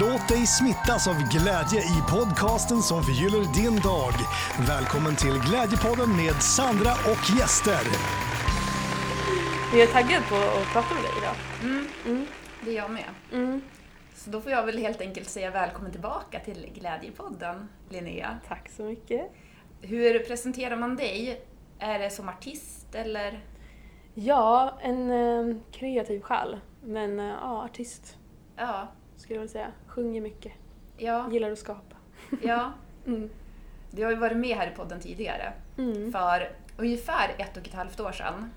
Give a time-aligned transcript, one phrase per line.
[0.00, 4.12] Låt dig smittas av glädje i podcasten som förgyller din dag.
[4.68, 7.84] Välkommen till Glädjepodden med Sandra och gäster.
[9.72, 11.34] Jag är taggad på att prata med dig idag.
[12.04, 12.26] Mm,
[12.64, 13.04] Det är jag med.
[13.32, 13.62] Mm.
[14.14, 18.38] Så då får jag väl helt enkelt säga välkommen tillbaka till Glädjepodden, Linnea.
[18.48, 19.32] Tack så mycket.
[19.80, 21.40] Hur presenterar man dig?
[21.78, 23.44] Är det som artist eller?
[24.14, 26.60] Ja, en eh, kreativ själ.
[26.84, 28.16] Men eh, ja, artist
[28.56, 28.88] Ja,
[29.22, 29.66] skulle jag väl säga.
[29.86, 30.52] Sjunger mycket.
[30.96, 31.96] ja, Gillar att skapa.
[32.42, 32.72] ja.
[33.06, 33.30] Mm.
[33.90, 35.52] Du har ju varit med här i podden tidigare.
[35.78, 36.12] Mm.
[36.12, 38.50] För ungefär ett och ett halvt år sedan.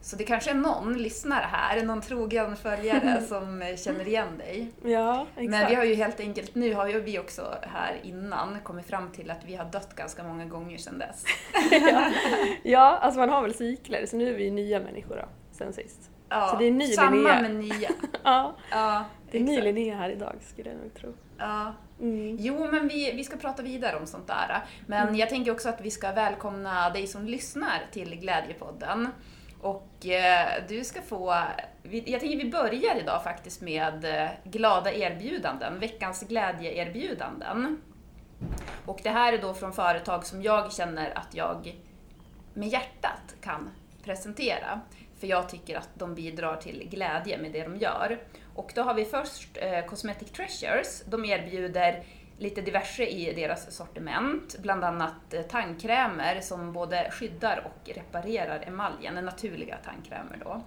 [0.00, 4.72] Så det kanske är någon lyssnare här, någon trogen följare som känner igen dig.
[4.84, 5.50] Ja, exakt.
[5.50, 9.10] Men vi har ju helt enkelt, nu har ju vi också här innan kommit fram
[9.12, 11.24] till att vi har dött ganska många gånger sedan dess.
[11.70, 12.10] ja.
[12.62, 16.10] ja, alltså man har väl cykler, så nu är vi nya människor då, sen sist.
[16.28, 17.42] Ja, Så det är ny samma Linnea.
[17.42, 17.90] men nya.
[18.24, 19.04] Ja, Ja,
[19.44, 19.62] det är.
[19.62, 21.14] Linnea här idag skulle jag nog tro.
[21.38, 21.74] Ja.
[22.00, 22.36] Mm.
[22.40, 24.64] Jo, men vi, vi ska prata vidare om sånt där.
[24.86, 25.14] Men Mm.
[25.20, 29.08] jag tänker också att vi ska välkomna dig som lyssnar till Glädjepodden.
[29.60, 31.34] Och eh, du ska få,
[31.82, 37.80] vi, jag tänker vi börjar idag faktiskt med eh, glada erbjudanden, veckans glädjeerbjudanden.
[38.86, 41.76] Och det här är då från företag som jag känner att jag
[42.54, 43.70] med hjärtat kan
[44.04, 44.80] presentera.
[45.20, 48.18] För jag tycker att de bidrar till glädje med det de gör.
[48.56, 51.02] Och då har vi först eh, Cosmetic Treasures.
[51.06, 52.02] De erbjuder
[52.38, 54.58] lite diverse i deras sortiment.
[54.58, 59.24] Bland annat eh, tandkrämer som både skyddar och reparerar emaljen.
[59.24, 60.62] Naturliga tandkrämer då.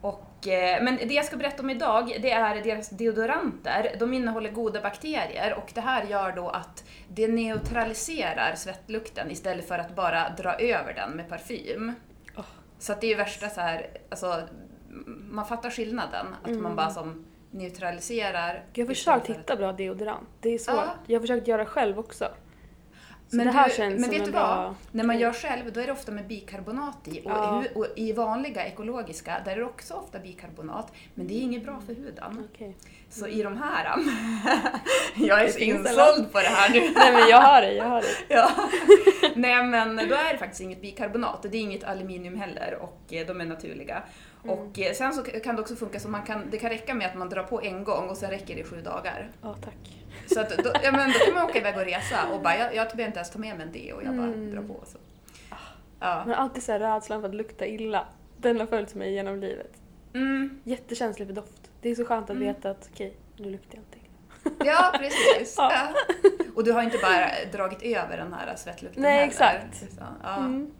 [0.00, 3.96] Och, eh, men det jag ska berätta om idag, det är deras deodoranter.
[3.98, 9.78] De innehåller goda bakterier och det här gör då att det neutraliserar svettlukten istället för
[9.78, 11.92] att bara dra över den med parfym.
[12.36, 12.44] Åh.
[12.78, 14.48] Så att det är ju värsta så här, alltså,
[15.30, 16.26] man fattar skillnaden.
[16.42, 16.62] Att Mm.
[16.62, 18.64] man bara som neutraliserar.
[18.72, 20.28] Jag har försökt hitta bra deodorant.
[20.40, 20.74] Det är svårt.
[20.76, 20.94] Ja.
[21.06, 22.28] Jag har försökt göra själv också.
[23.28, 24.56] Så Men det här du- känns men som vet du bra...
[24.64, 24.74] vad?
[24.90, 27.20] När man gör själv, då är det ofta med bikarbonat i.
[27.20, 27.62] Och, Ja.
[27.64, 30.92] hu- och i vanliga ekologiska, där är det också ofta bikarbonat.
[31.14, 32.48] Men det är inget bra för huden.
[32.54, 32.76] Okej.
[33.10, 33.84] Så i de här...
[35.16, 36.80] jag är så insåld på det här nu.
[36.96, 38.34] Nej men jag har det, jag har det.
[38.34, 38.50] ja.
[39.34, 41.42] Nej men då är det faktiskt inget bikarbonat.
[41.42, 44.02] Det är inget aluminium heller och eh, de är naturliga.
[44.44, 44.58] Mm.
[44.58, 47.06] Och eh, sen så kan det också funka så man kan, det kan räcka med
[47.06, 49.30] att man drar på en gång och sen räcker det i sju dagar.
[49.42, 49.98] Ja, tack.
[50.26, 52.74] Så att då, ja, men då kan man åka iväg och resa och bara, jag,
[52.74, 54.50] jag behöver inte ens ta med mig en deo och jag bara Mm.
[54.54, 54.84] drar på.
[54.86, 54.98] Så.
[56.00, 56.22] Ja.
[56.26, 58.06] Men alltid så här rädslan för att lukta illa.
[58.36, 59.72] Den har följt mig genom livet.
[60.14, 60.60] Mm.
[60.64, 61.70] Jättekänslig för doft.
[61.80, 62.48] Det är så skönt att Mm.
[62.48, 63.98] veta att okej, nu luktar jag inte
[64.64, 65.54] ja, precis.
[65.58, 65.72] Ja.
[65.72, 65.88] Ja.
[66.54, 69.26] Och du har inte bara dragit över den här svettlukten Nej, heller.
[69.26, 69.76] exakt.
[69.78, 70.36] Så, ja.
[70.36, 70.70] Mm.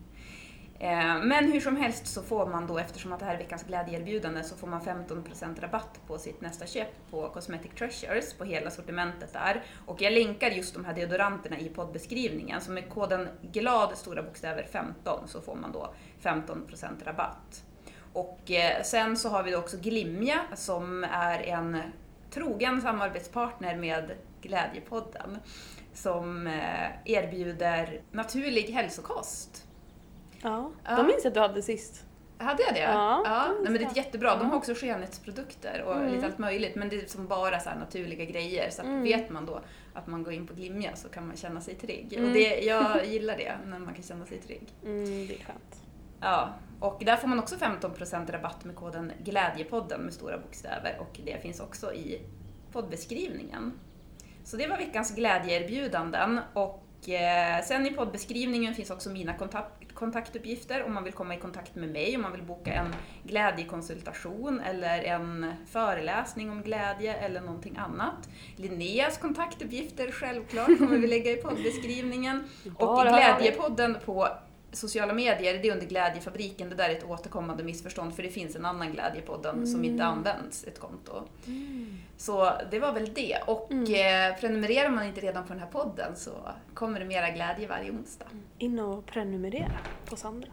[0.83, 3.65] Eh, men hur som helst så får man då, eftersom att det här är veckans
[3.65, 8.71] glädjeerbjudande, så får man 15% rabatt på sitt nästa köp på Cosmetic Treasures, på hela
[8.71, 9.63] sortimentet där.
[9.87, 14.67] Och jag länkar just de här deodoranterna i poddbeskrivningen, så med koden GLAD, stora bokstäver
[14.73, 17.65] 15, så får man då 15% rabatt.
[18.13, 21.83] Och eh, sen så har vi då också Glimja som är en
[22.31, 25.39] trogen samarbetspartner med Glädjepodden,
[25.95, 29.67] som eh, erbjuder naturlig hälsokost.
[30.43, 30.97] Ja, Ja.
[30.97, 32.05] de minns jag att du hade sist.
[32.39, 32.81] Hade jag det?
[32.81, 33.45] Ja, ja.
[33.49, 34.37] det Nej, men det är jättebra.
[34.37, 36.15] De har också skönhetsprodukter och Mm.
[36.15, 36.75] lite allt möjligt.
[36.75, 38.71] Men det är som bara så naturliga grejer.
[38.71, 39.03] Så Mm.
[39.03, 39.61] vet man då
[39.95, 42.13] att man går in på Glimja så kan man känna sig trygg.
[42.13, 42.29] Mm.
[42.29, 44.69] Och det, jag gillar det, när man kan känna sig trygg.
[44.85, 45.83] Mm, det är skönt.
[46.21, 46.49] Ja,
[46.81, 50.97] och där får man också 15% rabatt med koden Glädjepodden med stora bokstäver.
[51.01, 52.21] Och det finns också i
[52.73, 53.73] poddbeskrivningen.
[54.45, 56.41] Så det var veckans glädjeerbjudanden.
[56.55, 56.85] Och
[57.65, 61.89] sen i poddbeskrivningen finns också mina kontakt, kontaktuppgifter om man vill komma i kontakt med
[61.89, 68.29] mig, om man vill boka en glädjekonsultation eller en föreläsning om glädje eller någonting annat.
[68.57, 72.45] Linneas kontaktuppgifter självklart kommer vi lägga i poddbeskrivningen.
[72.77, 73.03] Och.
[73.03, 74.29] Glädjepodden på
[74.73, 76.69] sociala medier, det är under Glädjefabriken.
[76.69, 80.65] Det där är ett återkommande missförstånd för det finns en annan Glädjepodden som inte används,
[80.65, 81.23] ett konto.
[82.17, 83.39] Så det var väl det.
[83.47, 86.33] Och eh, prenumererar man inte redan på den här podden så
[86.75, 88.27] kommer det mera glädje varje onsdag.
[88.59, 90.49] In och prenumerera på Sandra.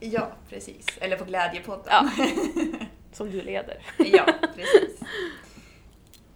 [0.00, 0.86] Ja, precis.
[1.00, 1.84] Eller på Glädjepodden.
[1.90, 2.10] Ja.
[3.12, 3.82] Som du leder.
[3.98, 5.00] ja, precis.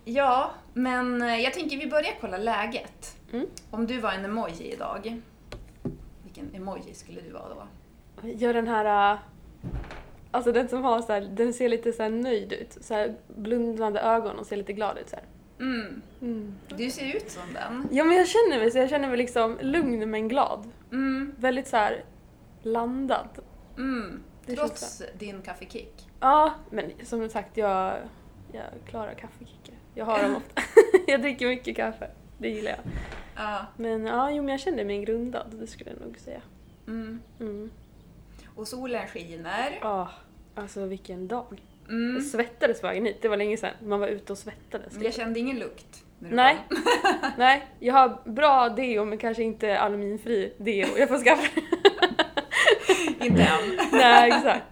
[0.04, 3.16] Ja, men eh, jag tänker vi börjar kolla läget.
[3.32, 3.46] Mm.
[3.70, 5.20] Om du var en emoji idag,
[6.36, 7.66] vilken emoji skulle du vara då?
[8.28, 9.12] Gör den här...
[9.12, 9.18] äh,
[10.30, 12.78] Alltså den som har så här, den ser lite så nöjd ut.
[12.80, 15.16] Så här blundande ögon och ser lite glad ut så.
[15.60, 16.54] Mm, Mm.
[16.68, 17.88] du ser ut som den.
[17.90, 20.68] Ja men jag känner mig så, jag känner mig liksom lugn men glad.
[20.92, 22.04] Mm, Väldigt så här
[22.62, 23.28] landad.
[23.76, 24.22] mm.
[24.46, 26.08] Trots din kaffekick.
[26.20, 27.94] Ja, men som sagt jag,
[28.52, 29.74] jag klarar kaffekickar.
[29.94, 30.62] Jag har dem ofta.
[31.06, 32.10] jag dricker mycket kaffe.
[32.38, 32.80] Det gillar jag.
[33.36, 33.66] Ja.
[33.76, 36.40] Men ja, jo, men jag kände mig grundad, det skulle jag nog säga.
[36.86, 37.20] Mm.
[37.40, 37.70] Mm.
[38.54, 39.78] Och solen skiner.
[39.80, 40.08] Ja,
[40.54, 41.62] alltså vilken dag.
[41.88, 42.14] Mm.
[42.14, 43.74] Jag svettades på vägen hit, det var länge sedan.
[43.84, 44.94] Man var ute och svettades.
[44.94, 46.04] Men jag kände ingen lukt.
[46.18, 46.56] Nej.
[47.38, 50.88] Nej, jag har bra deo men kanske inte aluminiumfri deo.
[50.98, 51.60] Jag får skaffa
[53.24, 53.78] Inte än.
[53.92, 54.64] Nej, exakt.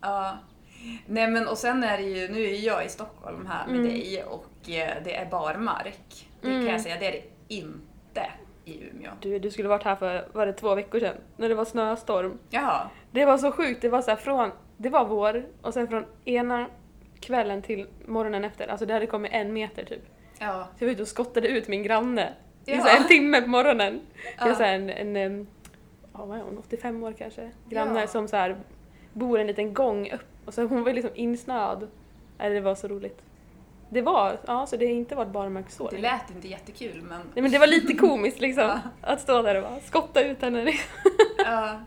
[0.00, 0.38] Ja.
[1.12, 3.88] Nej men och sen är det ju, nu är jag i Stockholm här med Mm.
[3.88, 6.28] dig och eh, det är barmark.
[6.40, 6.66] Det kan Mm.
[6.66, 7.22] jag säga, det är det
[7.54, 8.26] inte
[8.64, 9.10] i Umeå.
[9.20, 11.14] Du, du skulle varit här för, var det två veckor sedan?
[11.36, 12.38] När det var snöstorm.
[12.50, 12.88] Jaha.
[13.10, 16.66] Det var så sjukt, det var så från, det var vår och sen från ena
[17.20, 20.02] kvällen till morgonen efter, alltså det hade kommit en meter typ.
[20.38, 20.68] Ja.
[20.78, 22.32] Så jag var ute och skottade ut min granne
[22.64, 22.80] Ja.
[22.80, 24.00] så en timme på morgonen.
[24.38, 24.54] Jag Ja.
[24.54, 25.46] så här en, en,
[26.12, 28.06] ja, vad är hon, 85 år kanske, granne Ja.
[28.06, 28.56] som så här
[29.12, 31.88] bor en liten gång upp och så hon var liksom insnöad.
[32.38, 33.22] Nej, det var så roligt.
[33.90, 37.20] Det var, ja så det har inte varit barmark så Det lät inte jättekul men...
[37.34, 38.80] Nej men det var lite komiskt liksom, Ja.
[39.00, 40.64] att stå där och bara skotta ut henne.
[40.64, 40.90] liksom.
[41.38, 41.80] Ja.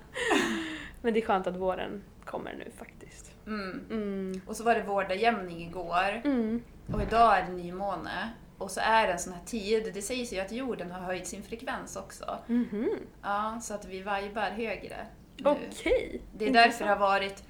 [1.02, 3.32] Men det är skönt att våren kommer nu faktiskt.
[3.48, 3.86] Mm.
[3.92, 4.42] Mm.
[4.48, 6.62] Och så var det vårdagjämning igår Mm.
[6.94, 8.30] och idag är det nymåne.
[8.58, 11.28] Och så är det en sån här tid, det sägs ju att jorden har höjt
[11.28, 12.38] sin frekvens också.
[12.48, 12.90] Mhm.
[13.24, 14.98] Ja, så att vi vibar högre
[15.38, 15.50] nu.
[15.50, 16.22] Okej.
[16.38, 17.44] Det är därför det har varit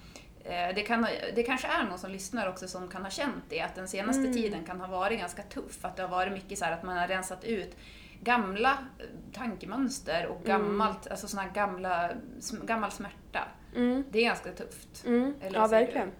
[0.75, 3.75] det, kan, det kanske är någon som lyssnar också som kan ha känt det, att
[3.75, 4.33] den senaste Mm.
[4.33, 5.85] tiden kan ha varit ganska tuff.
[5.85, 7.77] Att det har varit mycket så här att man har rensat ut
[8.21, 8.69] gamla
[8.99, 12.09] eh, tankemönster och gammalt, alltså såna gamla,
[12.63, 13.39] gammal smärta.
[13.75, 14.03] Mm.
[14.11, 15.05] Det är ganska tufft.
[15.05, 15.33] Mm.
[15.41, 15.85] Eller Ja, säger du?
[15.85, 16.11] verkligen.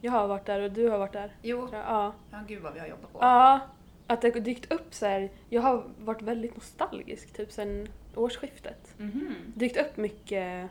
[0.00, 1.32] Jag har varit där och du har varit där.
[1.42, 2.14] Jo, Ja.
[2.30, 3.18] ja gud vad vi har jobbat på.
[3.22, 3.60] Ja,
[4.06, 5.30] att det har dykt upp så här.
[5.48, 8.94] Jag har varit väldigt nostalgisk typ sen årsskiftet.
[8.98, 9.34] Mhm.
[9.54, 10.70] Dykt upp mycket.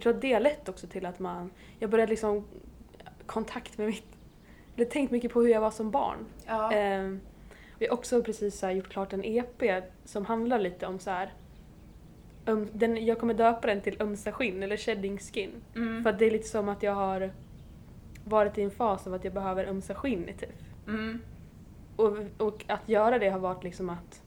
[0.00, 2.44] Jag tror att det har lett också till att man, jag började liksom
[3.26, 4.16] kontakt med mitt,
[4.76, 6.18] eller tänkt mycket på hur jag var som barn.
[6.46, 6.72] Ja.
[6.72, 7.20] Ehm,
[7.78, 11.32] vi har också precis gjort klart en EP som handlar lite om så här.
[12.46, 15.50] Um, den, jag kommer döpa den till Ömsa skinn eller Shedding skin.
[15.76, 16.02] Mm.
[16.02, 17.30] För att det är lite som att jag har
[18.24, 20.62] varit i en fas av att jag behöver ömsa skinn typ.
[20.86, 21.20] Mm.
[21.96, 24.22] Och, och att göra det har varit liksom att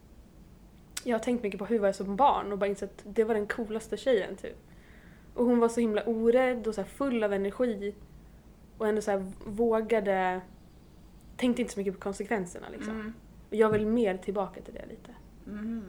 [1.04, 3.24] jag har tänkt mycket på hur var jag som barn och bara insett att det
[3.24, 4.56] var den coolaste tjejen typ.
[5.34, 7.94] Och hon var så himla orädd och så full av energi
[8.78, 10.40] och ändå så vågade,
[11.36, 12.94] tänkte inte så mycket på konsekvenserna liksom.
[12.94, 13.14] Mm.
[13.48, 15.10] Och jag vill mer tillbaka till det lite.
[15.46, 15.84] Mm.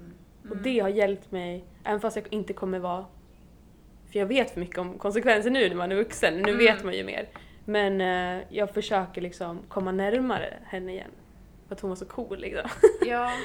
[0.50, 3.06] Och det har hjälpt mig, även fast jag inte kommer vara...
[4.12, 6.58] För jag vet för mycket om konsekvenser nu när man är vuxen, nu Mm.
[6.58, 7.28] vet man ju mer.
[7.66, 11.12] Men eh, jag försöker liksom komma närmare henne igen.
[11.68, 12.70] För att hon var så cool liksom.
[13.06, 13.32] Ja.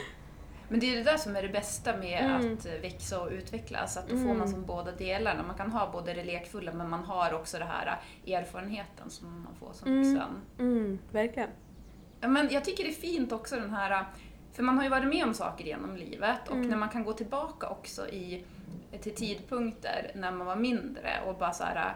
[0.70, 2.52] Men det är det där som är det bästa med Mm.
[2.54, 4.38] att växa och utvecklas, att då får Mm.
[4.38, 5.42] man som båda delarna.
[5.42, 9.54] Man kan ha både det lekfulla men man har också det här erfarenheten som man
[9.54, 10.02] får som Mm.
[10.14, 10.36] vuxen.
[10.58, 11.48] Mm, verkligen.
[12.20, 14.04] Men jag tycker det är fint också den här,
[14.52, 16.68] för man har ju varit med om saker genom livet och Mm.
[16.68, 18.44] när man kan gå tillbaka också i,
[19.00, 21.94] till tidpunkter när man var mindre och bara så här,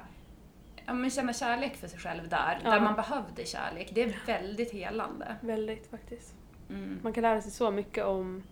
[0.87, 2.71] ja, men känna kärlek för sig själv där, Ja.
[2.71, 3.91] där man behövde kärlek.
[3.95, 5.37] Det är väldigt helande.
[5.41, 6.35] Väldigt faktiskt.
[6.71, 6.99] Mm.
[7.03, 8.43] Man kan lära sig så mycket om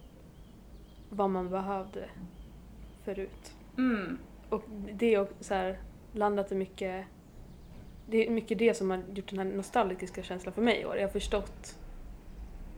[1.16, 2.04] vad man behövde
[3.04, 3.54] förut.
[3.78, 4.18] Mm.
[4.48, 5.78] Och det har så här,
[6.12, 7.06] landat i mycket...
[8.06, 10.96] Det är mycket det som har gjort den här nostalgiska känslan för mig i år.
[10.96, 11.78] Jag har förstått,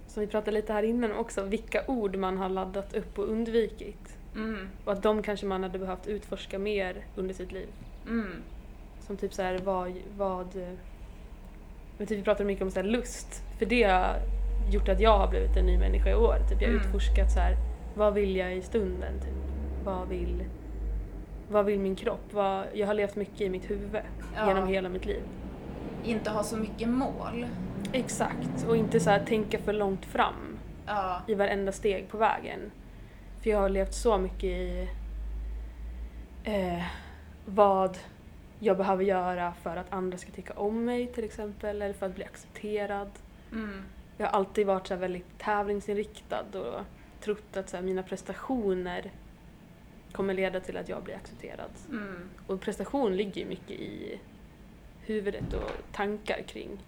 [0.07, 4.19] som vi pratade lite här innan också, vilka ord man har laddat upp och undvikit.
[4.35, 4.69] Mm.
[4.85, 7.69] Och att de kanske man hade behövt utforska mer under sitt liv.
[8.09, 8.33] Mm.
[9.00, 9.93] Som typ så här, vad...
[10.17, 10.57] vad
[11.99, 13.43] men typ vi pratade mycket om så här lust.
[13.59, 14.17] För det har
[14.73, 16.37] gjort att jag har blivit en ny människa i år.
[16.50, 16.87] Typ jag har Mm.
[16.87, 17.57] utforskat så här,
[17.95, 19.21] vad vill jag i stunden?
[19.21, 19.35] Typ.
[19.85, 20.45] Vad vill...
[21.49, 22.33] Vad vill min kropp?
[22.33, 24.03] Vad, jag har levt mycket i mitt huvud
[24.37, 24.47] Ja.
[24.49, 25.23] genom hela mitt liv.
[26.05, 27.47] Inte ha så mycket mål.
[27.93, 31.21] Exakt, och inte så här tänka för långt fram Ja.
[31.27, 32.61] i varenda steg på vägen.
[33.43, 34.89] För jag har levt så mycket i
[36.45, 36.83] eh,
[37.47, 37.99] vad
[38.59, 42.15] jag behöver göra för att andra ska tycka om mig till exempel, eller för att
[42.15, 43.11] bli accepterad.
[43.53, 43.83] Mm.
[44.17, 46.81] Jag har alltid varit så här väldigt tävlingsinriktad och
[47.25, 49.11] trott att så här mina prestationer
[50.12, 51.71] kommer leda till att jag blir accepterad.
[51.90, 52.28] Mm.
[52.47, 54.21] Och prestation ligger ju mycket i
[55.00, 56.78] huvudet och tankar kring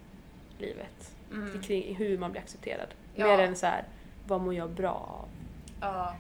[0.59, 1.15] livet.
[1.33, 1.63] Mm.
[1.63, 2.89] Kring hur man blir accepterad.
[3.15, 3.27] Ja.
[3.27, 3.85] Mer än så här,
[4.27, 5.29] vad mår jag bra av?
[5.81, 6.17] Ja.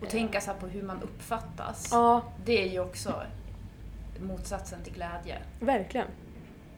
[0.00, 1.88] Och tänka så här på hur man uppfattas.
[1.92, 3.22] Ja, Det är ju också
[4.20, 5.38] motsatsen till glädje.
[5.60, 6.06] verkligen.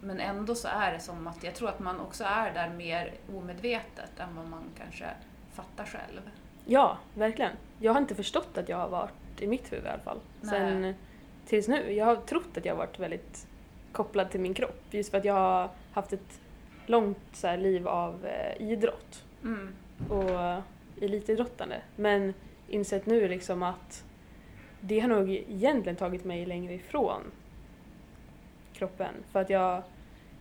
[0.00, 3.14] Men ändå så är det som att jag tror att man också är där mer
[3.34, 5.06] omedvetet än vad man kanske
[5.54, 6.20] fattar själv.
[6.64, 7.52] Ja, verkligen.
[7.78, 10.18] Jag har inte förstått att jag har varit i mitt huvud i alla fall.
[10.40, 10.50] Nej.
[10.50, 10.94] Sen
[11.46, 11.92] tills nu.
[11.92, 13.46] Jag har trott att jag har varit väldigt
[13.92, 14.82] kopplad till min kropp.
[14.90, 16.40] Just för att jag har haft ett
[16.86, 19.74] långt så här, liv av eh, idrott Mm.
[20.08, 20.58] och eh,
[21.00, 21.80] elitidrottande.
[21.96, 22.34] Men
[22.68, 24.04] insett nu liksom att
[24.80, 27.20] det har nog egentligen tagit mig längre ifrån
[28.72, 29.14] kroppen.
[29.32, 29.82] För att jag,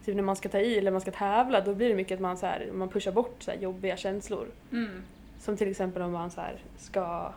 [0.06, 2.22] typ när man ska ta i eller man ska tävla, då blir det mycket att
[2.22, 4.48] man, så här, man pushar bort så här, jobbiga känslor.
[4.72, 5.02] Mm.
[5.40, 7.34] Som till exempel om man så här, ska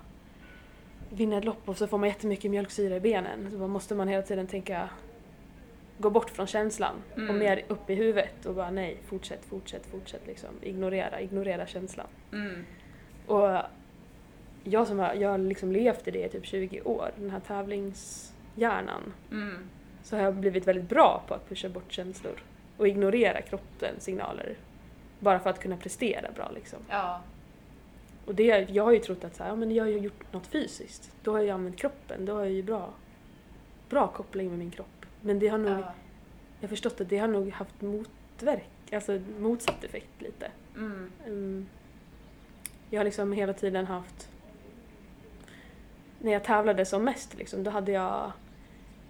[1.11, 3.51] vinna ett lopp och så får man jättemycket mjölksyra i benen.
[3.51, 4.89] Så bara måste man hela tiden tänka
[5.99, 7.39] gå bort från känslan och Mm.
[7.39, 10.49] mer upp i huvudet och bara nej, fortsätt, fortsätt, fortsätt liksom.
[10.63, 12.07] Ignorera, ignorera känslan.
[12.33, 12.65] Mm.
[13.27, 13.59] Och
[14.65, 17.41] jag som har, jag har liksom levt i det i typ 20 år, den här
[17.41, 19.57] tävlingshjärnan, Mm.
[20.03, 22.43] så har jag blivit väldigt bra på att pusha bort känslor
[22.76, 24.56] och ignorera kroppens signaler.
[25.18, 26.78] Bara för att kunna prestera bra liksom.
[26.88, 27.21] Ja.
[28.26, 30.33] Och det, jag har ju trott att så här, ja, men jag har ju gjort
[30.33, 31.11] något fysiskt.
[31.23, 32.25] Då har jag använt kroppen.
[32.25, 32.90] Då har jag ju bra,
[33.88, 35.06] bra koppling med min kropp.
[35.21, 35.92] Men det har nog, ja.
[36.61, 40.50] jag har förstått att det har nog haft motverk, alltså motsatt effekt lite.
[40.76, 41.12] Mm.
[41.26, 41.66] Mm.
[42.90, 44.28] Jag har liksom hela tiden haft...
[46.18, 48.33] När jag tävlade som mest, liksom, då hade jag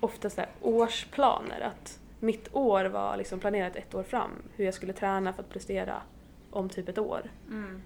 [0.01, 1.61] ofta så här årsplaner.
[1.61, 4.31] Att mitt år var liksom planerat ett år fram.
[4.57, 6.03] Hur jag skulle träna för att prestera
[6.51, 7.31] om typ ett år.
[7.49, 7.83] Mm.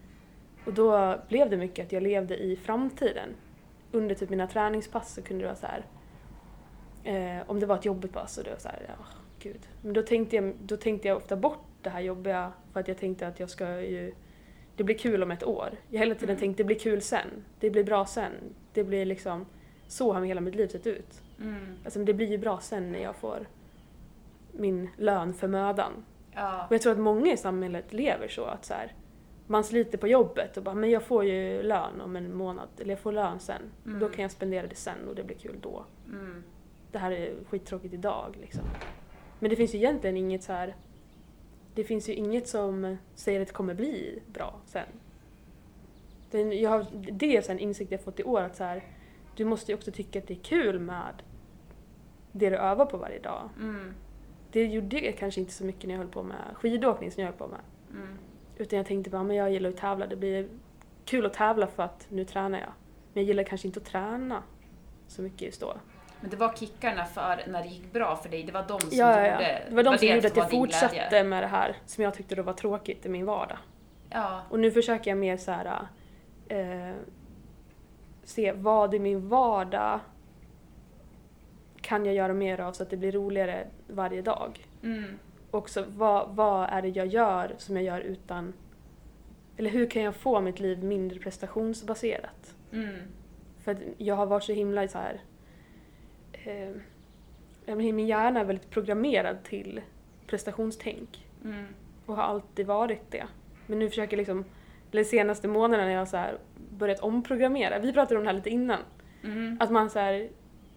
[0.64, 3.28] Och då blev det mycket att jag levde i framtiden.
[3.92, 5.84] Under typ mina träningspass så kunde det vara så här.
[7.04, 9.04] Eh, om det var ett jobbigt pass och det var så här, ja
[9.38, 9.68] gud.
[9.82, 12.98] Men då tänkte, jag, då tänkte jag ofta bort det här jobbiga för att jag
[12.98, 14.14] tänkte att jag ska ju,
[14.76, 15.70] det blir kul om ett år.
[15.88, 16.40] Jag hela tiden Mm.
[16.40, 18.32] tänkte det blir kul sen, det blir bra sen.
[18.72, 19.46] Det blir liksom,
[19.86, 21.22] så har hela mitt liv sett ut.
[21.40, 21.66] Mm.
[21.84, 23.46] Alltså det blir ju bra sen när jag får
[24.52, 25.92] min lön för mödan.
[26.34, 26.66] Ja.
[26.66, 28.94] Och jag tror att många i samhället lever så att så här,
[29.46, 32.90] man sliter på jobbet och bara men jag får ju lön om en månad, eller
[32.90, 33.62] jag får lön sen.
[33.86, 33.98] Mm.
[33.98, 35.84] Då kan jag spendera det sen och det blir kul då.
[36.06, 36.42] Mm.
[36.92, 38.64] Det här är skittråkigt idag liksom.
[39.38, 40.76] Men det finns ju egentligen inget så här.
[41.74, 44.86] Det finns ju inget som säger att det kommer bli bra sen.
[46.30, 48.84] Den, jag har, det är en insikt jag fått i år att så här,
[49.36, 51.22] du måste ju också tycka att det är kul med
[52.32, 53.48] det du övar på varje dag.
[53.58, 53.94] Mm.
[54.52, 57.30] Det gjorde jag kanske inte så mycket när jag höll på med skidåkning som jag
[57.30, 57.60] höll på med.
[57.90, 58.18] Mm.
[58.56, 60.06] Utan jag tänkte bara, men jag gillar att tävla.
[60.06, 60.48] Det blir
[61.04, 62.72] kul att tävla för att nu tränar jag.
[63.12, 64.42] Men jag gillar kanske inte att träna
[65.08, 65.76] så mycket just då.
[66.20, 68.88] Men det var kickarna för när det gick bra för dig, det var de som
[68.92, 69.42] Ja, gjorde...
[69.42, 69.58] ja.
[69.68, 72.42] Det var de som gjorde att jag fortsatte med det här som jag tyckte då
[72.42, 73.58] var tråkigt i min vardag.
[74.10, 74.42] Ja.
[74.50, 75.86] Och nu försöker jag mer så här
[76.48, 76.94] eh,
[78.24, 80.00] se vad i min vardag
[81.90, 84.66] kan jag göra mer av så att det blir roligare varje dag.
[84.82, 85.04] Mm.
[85.50, 88.52] också vad, vad är det jag gör som jag gör utan...
[89.56, 92.54] Eller hur kan jag få mitt liv mindre prestationsbaserat?
[92.72, 92.94] Mm.
[93.64, 95.20] För att jag har varit så himla så här...
[96.32, 99.80] Eh, min hjärna är väldigt programmerad till
[100.26, 101.66] prestationstänk Mm.
[102.06, 103.26] och har alltid varit det.
[103.66, 104.44] Men nu försöker jag liksom,
[104.92, 106.38] eller senaste månaderna när jag har så här
[106.70, 108.80] börjat omprogrammera, vi pratade om det här lite innan,
[109.24, 109.56] Mm.
[109.60, 110.28] att man så här,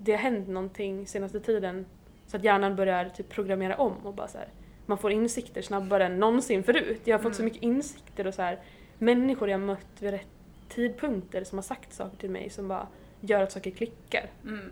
[0.04, 1.86] det har hänt någonting senaste tiden
[2.28, 4.48] så att hjärnan börjar typ programmera om och bara så här,
[4.86, 7.02] man får insikter snabbare än någonsin förut.
[7.04, 7.46] Jag har fått så Mm.
[7.54, 8.60] mycket insikter och så här,
[8.98, 10.28] människor jag mött vid rätt
[10.70, 12.88] tidpunkter som har sagt saker till mig som bara
[13.22, 14.30] gör att saker klickar.
[14.44, 14.72] Mm.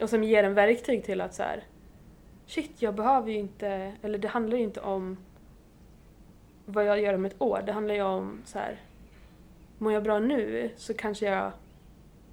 [0.00, 1.64] Och som ger en verktyg till att så här,
[2.46, 5.16] shit jag behöver ju inte, eller det handlar ju inte om
[6.66, 7.62] vad jag gör om ett år.
[7.66, 8.80] Det handlar ju om så här,
[9.78, 11.52] mår jag bra nu så kanske jag,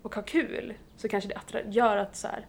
[0.02, 2.48] och har kul, så kanske det gör att så här,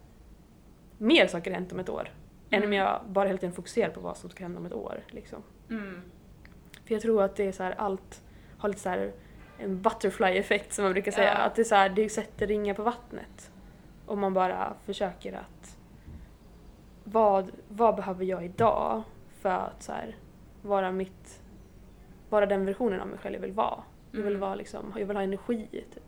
[0.97, 2.09] mer saker har hänt om ett år.
[2.49, 2.73] Än om Mm.
[2.79, 4.99] jag bara hela tiden fokuserar på vad som ska hända om ett år.
[5.07, 5.43] Liksom.
[5.69, 6.01] Mm.
[6.85, 8.23] För jag tror att det är så här, allt
[8.57, 9.11] har lite så här
[9.57, 11.33] en butterfly-effekt som man brukar säga.
[11.33, 11.37] Ja.
[11.37, 13.51] Att det är så här, det sätter ringar på vattnet.
[14.05, 15.77] Om man bara försöker att
[17.03, 19.03] vad, vad behöver jag idag
[19.39, 20.15] för att så här,
[20.61, 21.41] vara mitt
[22.29, 23.83] vara den versionen av mig själv jag vill vara.
[24.11, 24.39] Jag vill, Mm.
[24.41, 25.67] vara liksom, jag vill ha energi.
[25.71, 26.03] Typ.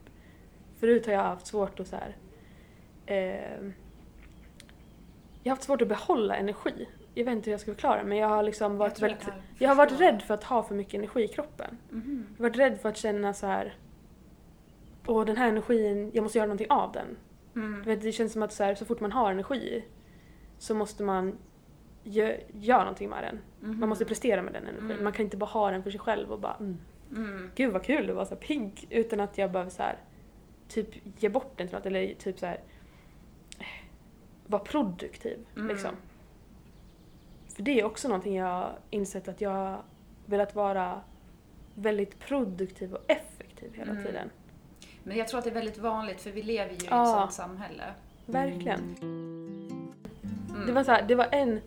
[0.79, 2.15] Förut har jag haft svårt att så här,
[3.05, 3.61] eh,
[5.43, 6.87] jag har haft svårt att behålla energi.
[7.13, 9.33] Jag vet inte hur jag ska förklara men jag har liksom varit jag väldigt kan
[9.59, 11.77] jag har varit rädd för att ha för mycket energi i kroppen.
[11.89, 12.25] Mhm.
[12.37, 13.75] Jag har varit rädd för att känna så här.
[15.07, 17.17] Åh, den här energin, jag måste göra någonting av den.
[17.55, 17.79] Mm.
[17.83, 19.83] Du vet, det känns som att så, här, så fort man har energi
[20.57, 21.37] så måste man
[22.03, 23.39] gö- göra någonting med den.
[23.69, 23.79] Mhm.
[23.79, 24.91] Man måste prestera med den energin.
[24.91, 25.03] Mm.
[25.03, 26.77] Man kan inte bara ha den för sig själv och bara mm,
[27.15, 27.51] Mm.
[27.55, 28.87] gud vad kul det var så pigg.
[28.89, 29.97] Utan att jag behöver så här,
[30.67, 30.87] typ
[31.23, 32.59] ge bort den till något eller typ så här
[34.47, 35.67] vara produktiv Mm.
[35.67, 35.91] liksom.
[37.47, 39.77] För det är också någonting jag insett att jag
[40.25, 41.01] velat vara
[41.75, 44.03] väldigt produktiv och effektiv hela Mm.
[44.03, 44.29] tiden.
[45.03, 47.33] Men jag tror att det är väldigt vanligt för vi lever ju i ett sånt
[47.33, 47.83] samhälle.
[48.25, 48.95] Verkligen.
[49.01, 49.93] Mm.
[50.65, 51.61] Det var så här, det var en...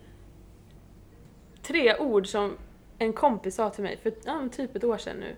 [1.61, 2.57] Tre ord som
[2.97, 5.35] en kompis sa till mig för ja, typ ett år sedan nu.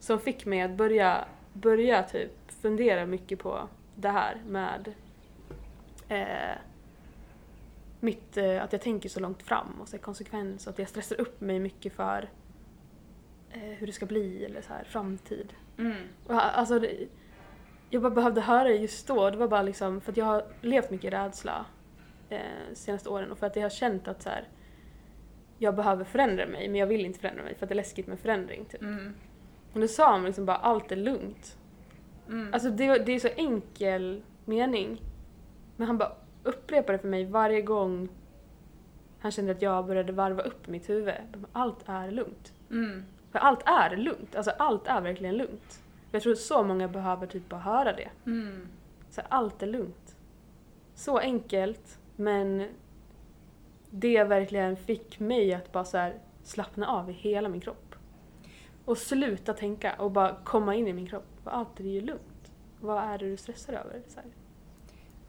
[0.00, 2.30] Som fick mig att börja, börja typ
[2.62, 4.92] fundera mycket på det här med
[6.08, 6.58] eh,
[8.00, 11.40] mitt, eh, att jag tänker så långt fram och konsekvens och att jag stressar upp
[11.40, 12.28] mig mycket för
[13.50, 15.52] eh, hur det ska bli eller så här framtid.
[15.78, 15.96] Mm.
[16.26, 17.08] Och, alltså, det,
[17.90, 19.30] jag bara behövde höra det just då.
[19.30, 21.66] Det var bara liksom för att jag har levt mycket i rädsla
[22.28, 22.38] eh,
[22.74, 24.48] senaste åren och för att jag har känt att så här,
[25.58, 28.06] jag behöver förändra mig men jag vill inte förändra mig för att det är läskigt
[28.06, 28.64] med förändring.
[28.64, 28.82] Typ.
[28.82, 29.14] Mm.
[29.72, 31.58] Och då sa han liksom bara allt är lugnt.
[32.28, 32.54] Mm.
[32.54, 35.02] Alltså det, det är så enkel mening.
[35.78, 38.08] Men han bara upprepade det för mig varje gång
[39.18, 41.14] han kände att jag började varva upp mitt huvud.
[41.52, 42.52] Allt är lugnt.
[42.70, 43.04] Mm.
[43.32, 44.36] För allt är lugnt.
[44.36, 45.82] Alltså allt är verkligen lugnt.
[46.10, 48.08] Jag tror så många behöver typ bara höra det.
[48.26, 48.68] Mm.
[49.10, 50.16] Så allt är lugnt.
[50.94, 52.68] Så enkelt, men
[53.90, 57.94] det verkligen fick mig att bara så slappna av i hela min kropp.
[58.84, 61.40] Och sluta tänka och bara komma in i min kropp.
[61.44, 62.52] Allt är ju lugnt.
[62.80, 64.02] Vad är det du stressar över?
[64.08, 64.30] Så här.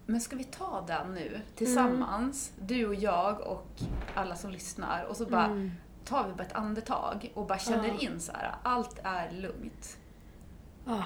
[0.10, 3.68] Men ska vi ta den nu tillsammans, du och jag och
[4.16, 5.72] alla som lyssnar och så bara Mm.
[6.06, 8.00] tar vi bara ett andetag och bara känner Ja.
[8.00, 8.56] in så här.
[8.64, 9.98] allt är lugnt.
[10.86, 11.04] Ah.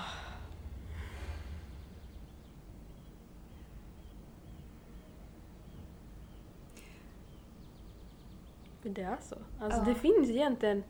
[8.81, 9.35] Men det är så.
[9.59, 9.85] Alltså Ja.
[9.85, 10.83] det finns egentligen...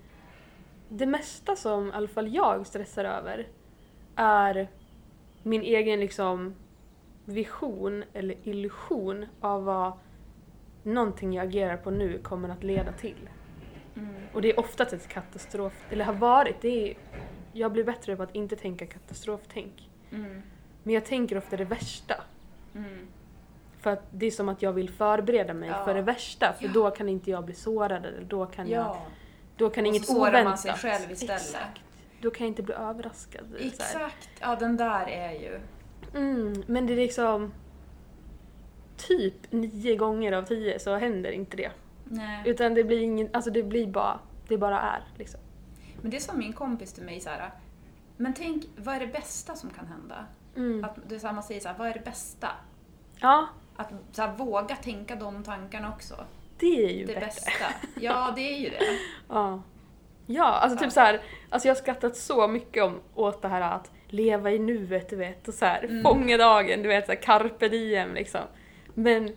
[0.89, 3.47] Det mesta som i alla fall jag stressar över
[4.15, 4.67] är
[5.43, 6.55] min egen liksom
[7.25, 9.93] vision eller illusion av vad
[10.83, 13.29] någonting jag agerar på nu kommer att leda till.
[13.95, 14.15] Mm.
[14.33, 16.97] Och det är oftast ett katastrof, eller har varit, det är,
[17.53, 19.89] jag blir bättre på att inte tänka katastroftänk.
[20.11, 20.41] Mm.
[20.83, 22.15] Men jag tänker ofta det värsta.
[22.75, 23.07] Mm.
[23.79, 25.85] För att det är som att jag vill förbereda mig Ja.
[25.85, 26.71] för det värsta, för Ja.
[26.73, 29.05] då kan inte jag bli sårad eller då kan, jag, Ja,
[29.57, 30.59] då kan Och inget så sårar man oväntat.
[30.59, 31.41] sig själv istället.
[31.41, 31.81] Exakt.
[32.21, 33.55] Då kan jag inte bli överraskad.
[33.59, 34.29] Exakt.
[34.39, 35.59] Ja, den där är ju...
[36.15, 37.53] Mm, men det är liksom
[38.97, 41.71] typ nio gånger av tio så händer inte det.
[42.05, 42.41] Nej.
[42.45, 45.39] Utan det blir ingen, alltså det blir bara, det bara är liksom.
[46.01, 47.51] Men det sa min kompis till mig så här.
[48.17, 50.25] Men tänk, vad är det bästa som kan hända?
[50.55, 50.83] Mm.
[50.83, 52.47] Att det är så här, man säger så här, vad är det bästa?
[53.19, 56.15] Ja, Att så här, våga tänka de tankarna också.
[56.59, 57.25] det är ju Det bättre.
[57.25, 57.65] bästa.
[58.01, 58.79] Ja, det är ju det.
[59.29, 59.61] Ja.
[60.25, 63.61] Ja, alltså typ så här, alltså jag har skrattat så mycket om, åt det här
[63.61, 66.03] att leva i nuet, du vet, och så här, Mm.
[66.03, 68.41] fånga dagen, du vet, så här, carpe diem liksom.
[68.93, 69.35] Men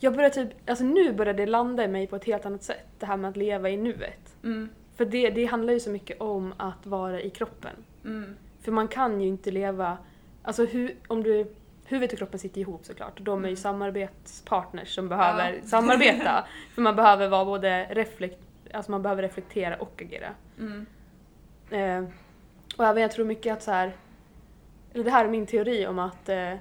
[0.00, 2.86] jag börjar typ, alltså nu börjar det landa i mig på ett helt annat sätt,
[2.98, 4.36] det här med att leva i nuet.
[4.44, 7.72] Mm, För det, det handlar ju så mycket om att vara i kroppen.
[8.04, 9.98] mm, För man kan ju inte leva,
[10.42, 11.46] alltså hu, om du,
[11.84, 13.56] huvudet och kroppen sitter ihop såklart, och de är ju Mm.
[13.56, 15.68] samarbetspartners som behöver Ja.
[15.68, 16.44] samarbeta.
[16.74, 18.38] För man behöver vara både reflekt,
[18.74, 20.28] alltså man behöver reflektera och agera.
[20.58, 20.86] mm,
[21.70, 22.04] Eh,
[22.76, 23.92] och även jag tror mycket att så här,
[25.02, 26.54] det här är min teori om att eh,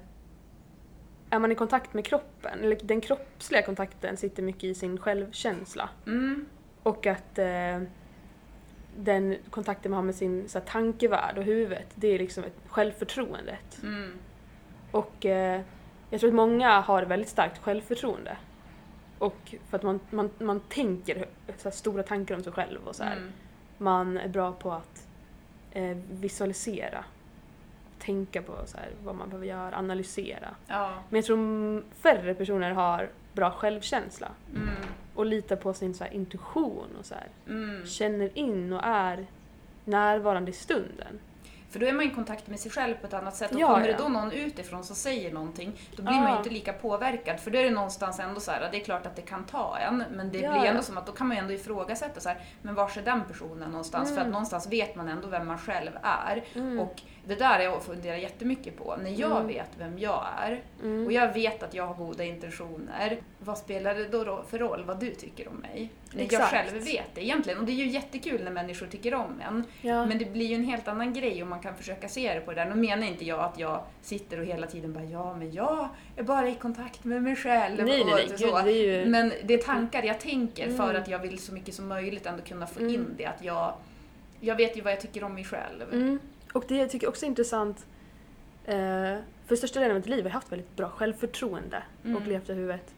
[1.30, 5.90] är man i kontakt med kroppen, eller den kroppsliga kontakten sitter mycket i sin självkänsla.
[6.06, 6.46] mm,
[6.84, 7.82] Och att eh,
[8.98, 12.58] den kontakten man har med sin så här, tankevärld och huvudet, det är liksom ett
[12.68, 13.84] självförtroendet.
[13.84, 14.14] mm.
[14.92, 15.62] Och eh,
[16.10, 18.38] jag tror att många har väldigt starkt självförtroende.
[19.18, 21.26] Och för att man, man, man tänker
[21.58, 23.04] så här, stora tankar om sig själv och så.
[23.04, 23.32] Mm.
[23.78, 25.08] Man är bra på att
[25.72, 27.06] eh, visualisera.
[28.08, 30.56] Tänka på så här, vad man behöver göra, analysera.
[30.68, 30.92] Ja.
[31.10, 34.28] Men jag tror färre personer har bra självkänsla.
[34.56, 34.70] Mm,
[35.16, 37.86] Och litar på sin så här, intuition och så här, mm.
[37.86, 39.26] känner in och är
[39.86, 41.20] närvarande i stunden.
[41.70, 43.68] För då är man i kontakt med sig själv på ett annat sätt och Ja,
[43.74, 43.98] kommer ja.
[43.98, 46.22] det då någon utifrån som säger någonting då blir Ja.
[46.22, 48.84] man ju inte lika påverkad för då är det någonstans ändå så här, det är
[48.84, 51.38] klart att det kan ta en men det blir ändå som att då kan man
[51.38, 54.10] ju ändå ifrågasätta så här, men var är den personen någonstans?
[54.10, 54.32] För att Mm.
[54.32, 56.80] någonstans vet man ändå vem man själv är Mm.
[56.80, 58.96] och det där har jag funderat jättemycket på.
[59.04, 59.48] När jag Mm.
[59.48, 61.06] vet vem jag är Mm.
[61.06, 65.00] och jag vet att jag har goda intentioner, vad spelar det då för roll vad
[65.00, 65.90] du tycker om mig?
[66.12, 66.50] När jag Exakt.
[66.52, 67.60] själv vet det egentligen.
[67.60, 69.64] Och det är ju jättekul när människor tycker om en.
[69.82, 70.06] ja.
[70.06, 72.52] Men det blir ju en helt annan grej om man kan försöka se det på
[72.54, 72.70] det där.
[72.70, 76.24] Nu menar inte jag att jag sitter och hela tiden bara ja, men jag är
[76.24, 77.86] bara i kontakt med mig själv.
[77.86, 78.46] nej, och nej, nej, så.
[78.56, 79.06] gud, det ju...
[79.06, 81.02] Men det är tankar jag tänker för Mm.
[81.02, 82.94] att jag vill så mycket som möjligt ändå kunna få Mm.
[82.94, 83.26] in det.
[83.26, 83.74] Att jag,
[84.40, 86.20] jag vet ju vad jag tycker om mig själv.
[86.54, 87.86] Och det jag tycker också är intressant,
[88.66, 92.24] eh, för största delen av mitt liv har jag haft väldigt bra självförtroende och Mm.
[92.30, 92.94] levt i huvudet.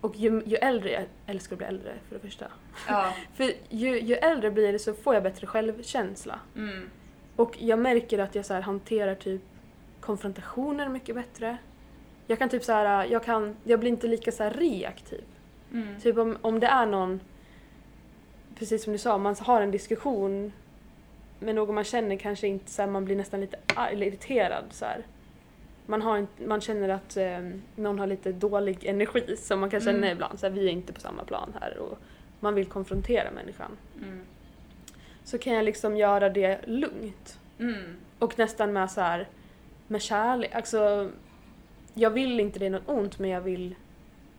[0.00, 2.46] Och ju, ju äldre jag älskar att bli äldre för det första.
[2.88, 3.14] Ja.
[3.34, 6.40] För ju, ju äldre blir så får jag bättre självkänsla.
[6.56, 6.90] Mm.
[7.36, 9.42] Och jag märker att jag så hanterar typ
[10.00, 11.56] konfrontationer mycket bättre.
[12.26, 15.24] Jag kan typ så här, jag kan, jag blir inte lika så här reaktiv.
[15.72, 16.00] Mm.
[16.00, 17.20] Typ om, om det är någon
[18.58, 20.52] precis som du sa, man har en diskussion
[21.44, 23.56] med någon man känner kanske inte så här, man blir nästan lite
[23.90, 25.02] eller irriterad så här.
[25.86, 27.38] Man, har inte, man känner att eh,
[27.76, 30.12] någon har lite dålig energi som man kan känna Mm.
[30.12, 30.40] ibland.
[30.40, 31.98] Så här, vi är inte på samma plan här och
[32.40, 33.70] man vill konfrontera människan.
[34.02, 34.20] Mm.
[35.24, 37.38] Så kan jag liksom göra det lugnt.
[37.58, 37.96] Mm.
[38.18, 39.28] Och nästan med så här,
[39.86, 40.54] med kärlek.
[40.54, 41.10] Alltså,
[41.94, 43.74] jag vill inte det något ont men jag vill,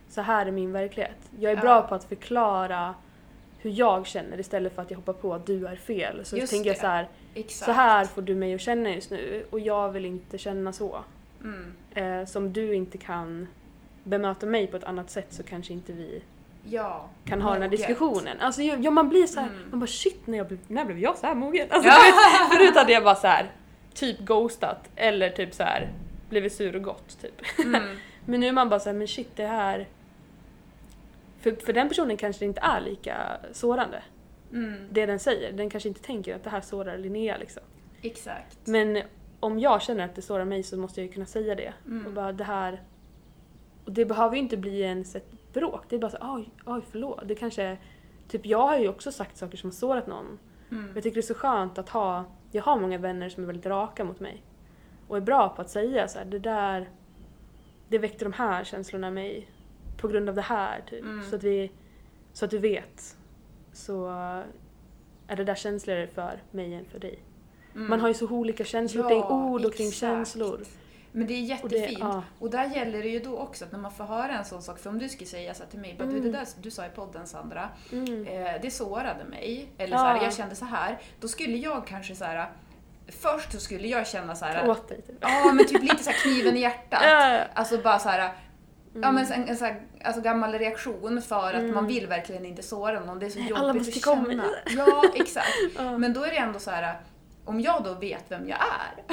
[0.08, 1.30] så här är min verklighet.
[1.40, 1.62] Jag är Ja.
[1.62, 2.94] bra på att förklara
[3.64, 6.24] hur jag känner istället för att jag hoppar på att du är fel.
[6.24, 6.80] Så Just tänker jag det.
[6.80, 7.64] så här, Exakt.
[7.66, 11.04] så här får du mig att känna just nu och jag vill inte känna så.
[11.44, 11.72] Mm.
[11.94, 13.48] Eh, som du inte kan
[14.04, 16.22] bemöta mig på ett annat sätt så kanske inte vi
[16.64, 17.08] Ja.
[17.24, 17.78] kan ha den här moget.
[17.80, 18.40] diskussionen.
[18.40, 19.70] Alltså ja, man blir så här, Mm.
[19.70, 21.66] man bara shit när, jag blev, när blev jag så här mogen?
[21.70, 21.94] Alltså, Ja.
[22.48, 23.50] vet, förut hade jag bara så här
[23.94, 25.88] typ ghostat eller typ så här
[26.28, 27.42] blivit sur och gått typ.
[27.64, 27.82] Mm.
[28.26, 29.86] Men nu är man bara så här, men shit det här
[31.44, 34.02] för, för den personen kanske det inte är lika sårande,
[34.52, 34.88] Mm.
[34.90, 35.52] det den säger.
[35.52, 37.62] Den kanske inte tänker att det här sårar Linnea liksom.
[38.02, 38.66] Exakt.
[38.66, 39.02] Men
[39.40, 41.72] om jag känner att det sårar mig så måste jag ju kunna säga det.
[41.86, 42.06] Mm.
[42.06, 42.82] Och bara det här...
[43.84, 45.84] Och det behöver ju inte bli ens ett bråk.
[45.88, 47.20] Det är bara så oj, oj förlåt.
[47.24, 47.78] Det kanske...
[48.28, 50.38] Typ jag har ju också sagt saker som har sårat någon.
[50.70, 50.90] Mm.
[50.94, 52.24] Jag tycker det är så skönt att ha...
[52.52, 54.42] Jag har många vänner som är väldigt raka mot mig.
[55.08, 56.88] Och är bra på att säga så här, det där...
[57.88, 59.48] Det väckte de här känslorna i mig.
[60.04, 61.02] På grund av det här typ.
[61.02, 61.24] Mm.
[61.30, 61.72] Så, att vi,
[62.32, 63.16] så att du vet.
[63.72, 64.06] Så
[65.28, 67.18] är det där känsligare för mig än för dig.
[67.74, 67.90] Mm.
[67.90, 70.60] Man har ju så olika känslor Ja, kring ord och kring känslor.
[71.12, 72.02] Men det är Och det- jättefint.
[72.38, 72.48] Och, ja.
[72.48, 74.90] där gäller det ju då också att när man får höra en sån sak, för
[74.90, 76.24] om du skulle säga så till mig, bara, du, Mm.
[76.24, 78.26] det där du sa i podden Sandra, Mm.
[78.26, 79.98] eh, det sårade mig, eller Ja.
[79.98, 82.48] så här, jag kände så här, då skulle jag kanske så här.
[83.08, 84.68] Först så skulle jag känna så här.
[84.70, 85.16] Åt dig typ.
[85.20, 87.00] Ja, men typ lite så här kniven i hjärtat.
[87.02, 87.44] Ja, ja.
[87.54, 88.32] Alltså bara så här.
[89.02, 89.14] Ja Mm.
[89.14, 91.74] men en, en så här, alltså gammal reaktion för att Mm.
[91.74, 93.18] man vill verkligen inte såra någon.
[93.18, 94.42] Det är så jobbigt alla måste att tycka om känna.
[94.42, 94.50] mig.
[94.76, 95.46] Ja, exakt.
[95.76, 95.98] Ja.
[95.98, 96.96] Men då är det ändå så här.
[97.46, 99.04] Om jag då vet vem jag är,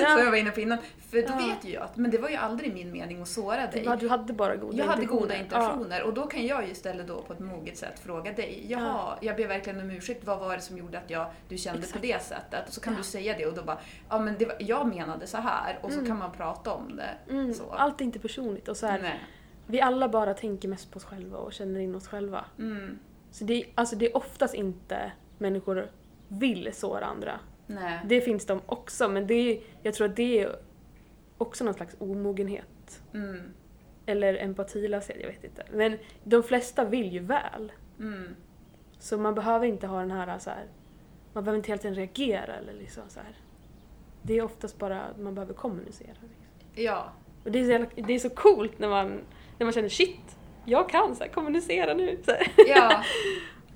[0.00, 0.06] Ja.
[0.16, 0.78] som jag var inne på innan,
[1.10, 1.36] för då Ja.
[1.36, 3.82] vet ju jag att men det var ju aldrig min mening att såra dig.
[3.84, 5.68] Ja, du hade bara goda Jag hade goda intentioner.
[5.72, 8.64] intentioner och då kan jag ju istället då på ett moget sätt fråga dig.
[8.68, 10.24] Jaha, jag ber verkligen om ursäkt.
[10.24, 11.94] Vad var det som gjorde att jag, du kände Exakt.
[12.00, 12.68] på det sättet?
[12.68, 12.98] Och så kan Ja.
[12.98, 15.96] du säga det och då bara, ja men var, jag menade så här och så
[15.98, 16.06] Mm.
[16.08, 17.32] kan man prata om det.
[17.32, 17.54] Mm.
[17.54, 17.70] Så.
[17.70, 18.68] Allt är inte personligt.
[18.68, 19.20] Och så här, Nej.
[19.66, 22.44] vi alla bara tänker mest på oss själva och känner in oss själva.
[22.58, 22.98] Mm.
[23.30, 25.90] Så det, alltså det är oftast inte människor
[26.28, 27.40] vill såra andra.
[27.68, 28.00] Nej.
[28.04, 30.56] Det finns de också, men det är, jag tror att det är
[31.38, 33.02] också någon slags omogenhet.
[33.14, 33.42] Mm.
[34.06, 35.64] Eller empatilöshet, jag vet inte.
[35.72, 37.72] Men de flesta vill ju väl.
[37.98, 38.36] Mm.
[38.98, 40.66] Så man behöver inte ha den här, så här
[41.32, 43.36] man behöver inte hela tiden reagera eller liksom så här.
[44.22, 46.08] Det är oftast bara att man behöver kommunicera.
[46.08, 46.46] Liksom.
[46.74, 47.12] Ja.
[47.44, 49.20] Och det är, så jävla, det är så coolt när man,
[49.58, 52.18] när man känner shit, jag kan så här, kommunicera nu.
[52.24, 52.32] Så.
[52.68, 53.04] Ja.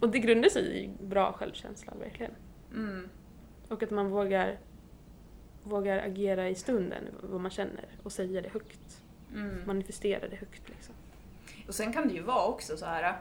[0.00, 2.32] Och det grundar sig i bra självkänsla, verkligen.
[2.74, 3.08] Mm.
[3.72, 4.58] Och att man vågar,
[5.62, 9.02] vågar agera i stunden, vad man känner, och säga det högt.
[9.34, 9.62] Mm.
[9.66, 10.94] Manifestera det högt liksom.
[11.68, 13.14] Och sen kan det ju vara också så här,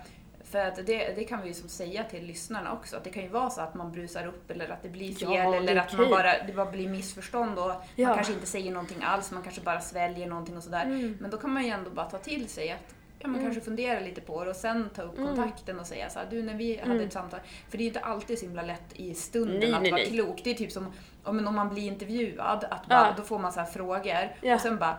[0.43, 3.23] för att det, det kan vi ju som säga till lyssnarna också, att det kan
[3.23, 5.97] ju vara så att man brusar upp eller att det blir fel Ja, eller att
[5.97, 8.07] man bara, det bara blir missförstånd och Ja.
[8.07, 10.85] man kanske inte säger någonting alls, man kanske bara sväljer någonting och sådär.
[10.85, 11.17] Mm.
[11.19, 13.51] Men då kan man ju ändå bara ta till sig att ja, man Mm.
[13.51, 15.27] kanske fundera lite på det och sen ta upp Mm.
[15.35, 17.05] kontakten och säga så här, du när vi hade Mm.
[17.07, 19.81] ett samtal, för det är ju inte alltid så himla lätt i stunden Nej, att
[19.81, 20.11] nej, vara nej.
[20.11, 20.41] klok.
[20.43, 23.13] Det är typ som om, om man blir intervjuad, att bara, Ja.
[23.17, 24.55] då får man så här frågor Ja.
[24.55, 24.97] och sen bara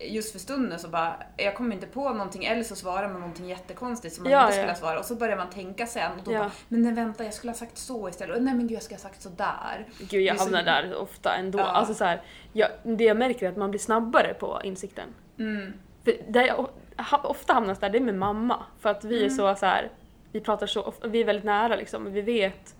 [0.00, 3.48] just för stunden så bara, jag kommer inte på någonting eller så svarar man någonting
[3.48, 4.72] jättekonstigt som man Ja, inte skulle ja.
[4.72, 6.38] ha svarat och så börjar man tänka sen och då Ja.
[6.38, 8.96] bara, men nej vänta jag skulle ha sagt så istället, nej men gud jag skulle
[8.96, 9.86] ha sagt så där.
[9.98, 11.58] Gud, jag Det är så- hamnar där ofta ändå.
[11.58, 11.64] Ja.
[11.64, 15.08] Alltså så här, jag, det jag märker är att man blir snabbare på insikten.
[15.38, 15.72] Mm.
[16.04, 16.12] För
[16.60, 18.64] o- ha- ofta hamnar där, det är med mamma.
[18.80, 19.30] För att vi är Mm.
[19.36, 19.90] så, så här,
[20.32, 22.12] vi pratar så vi är väldigt nära liksom.
[22.12, 22.76] Vi vet,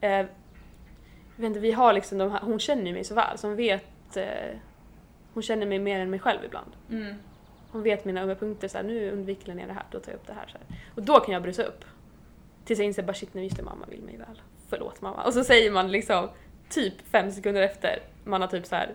[0.00, 0.26] eh, jag
[1.36, 3.56] vet inte, vi har liksom de här, hon känner ju mig så väl så hon
[3.56, 4.24] vet, eh,
[5.34, 6.72] hon känner mig mer än mig själv ibland.
[6.90, 7.14] Mm.
[7.70, 10.16] Hon vet mina ömma punkter, så här, nu undviker Linnea det här, då tar jag
[10.16, 10.46] upp det här.
[10.46, 10.78] Så här.
[10.94, 11.84] Och då kan jag brusa upp.
[12.64, 14.42] Tills jag inser bara shit, nej just det, mamma vill mig väl.
[14.68, 15.24] Förlåt mamma.
[15.24, 16.28] Och så säger man liksom
[16.68, 18.94] typ fem sekunder efter, man har typ så här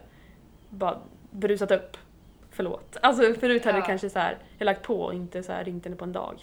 [0.69, 0.99] bara
[1.31, 1.97] brusat upp.
[2.57, 2.97] Förlåt.
[3.01, 3.81] Alltså förut hade Ja.
[3.81, 6.11] det kanske så här, jag lagt på och inte så här ringt henne på en
[6.11, 6.39] dag.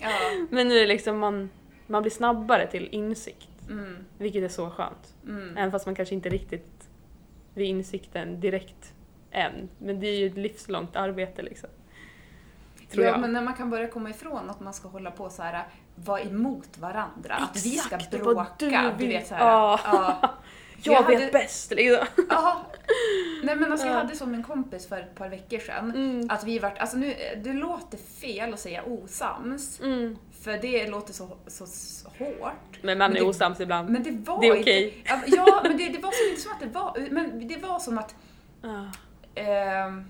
[0.00, 0.08] Ja.
[0.50, 1.50] Men nu är det liksom man,
[1.86, 3.48] man blir snabbare till insikt.
[3.70, 4.04] Mm.
[4.18, 5.14] Vilket är så skönt.
[5.26, 5.56] Mm.
[5.56, 6.88] Även fast man kanske inte riktigt
[7.54, 8.92] vid insikten direkt
[9.30, 9.68] än.
[9.78, 11.68] Men det är ju ett livslångt arbete liksom.
[12.90, 13.20] Tror ja, jag.
[13.20, 16.20] men när man kan börja komma ifrån att man ska hålla på så här vara
[16.20, 17.34] emot varandra.
[17.34, 18.46] Att vi ska Exakt, bråka.
[18.58, 19.08] du Du, vill.
[19.08, 19.46] vet så här.
[19.46, 19.80] Ja.
[19.84, 20.34] Ja.
[20.82, 22.06] Jag, Jag vet hade- bäst liksom.
[22.30, 22.60] Ja.
[23.42, 23.98] Nej men alltså jag Ja.
[24.00, 25.90] hade som en kompis för ett par veckor sedan.
[25.94, 26.30] Mm.
[26.30, 27.14] Att vi vart, alltså nu,
[27.44, 29.80] det låter fel att säga osams.
[29.80, 30.18] Mm.
[30.42, 32.52] för det låter så, så, så hårt.
[32.82, 33.88] Men man Men är det- osams ibland.
[33.90, 34.60] Men det var Det är inte...
[34.70, 35.02] okej.
[35.06, 37.08] Ja, Ja, men det, det var som, inte som att det var...
[37.10, 38.14] Men det var som att...
[38.62, 38.86] Ja.
[39.34, 40.04] ehm,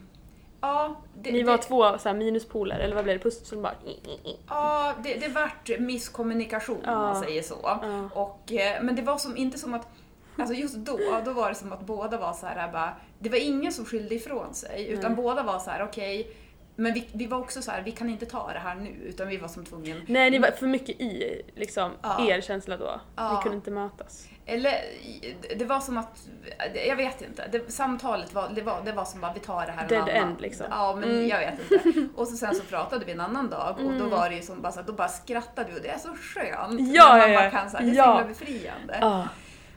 [0.61, 3.23] ja, det, Ni var det, två så här minuspoler, eller vad blev det?
[3.23, 3.75] Puss som bara...
[4.49, 6.99] ja, det, det vart misskommunikation om Ja.
[6.99, 7.57] man säger så.
[7.63, 8.09] Ja.
[8.15, 9.89] Och, eh, men det var som, inte som att...
[10.39, 12.97] Alltså just då, då var det som att båda var så här bara...
[13.19, 15.23] Det var ingen som skyllde ifrån sig, utan Nej.
[15.23, 16.31] båda var så här: okej,
[16.77, 19.29] men vi, vi var också så här, vi kan inte ta det här nu, utan
[19.29, 20.03] vi var som tvungen...
[20.09, 22.27] Nej, ni var för mycket i liksom, Ja.
[22.29, 23.01] er känsla då.
[23.17, 23.37] Ja.
[23.37, 24.29] Ni kunde inte mötas.
[24.47, 24.75] Eller
[25.57, 26.19] det var som att,
[26.87, 29.73] jag vet inte, det, samtalet var, det var, det var som bara vi tar det
[29.73, 30.15] här en Dead annan.
[30.31, 30.67] end, liksom.
[30.71, 31.29] Ja men Mm.
[31.29, 32.09] jag vet inte.
[32.17, 34.11] Och så sen så pratade vi en annan dag och då Mm.
[34.11, 36.09] var det ju som bara så att då bara skrattade vi och det är så
[36.15, 36.81] skönt.
[36.95, 38.13] Ja, man ja, bara kan så här, det är så Ja.
[38.19, 38.99] himla befriande.
[39.01, 39.29] Ja.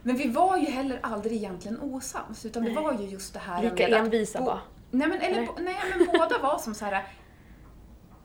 [0.03, 2.83] Men vi var ju heller aldrig egentligen osams utan det Nej.
[2.83, 4.59] var ju just det här Lika med att envisa bo- bara.
[4.91, 7.03] Nej men, eller, bo- nej men båda var som så här.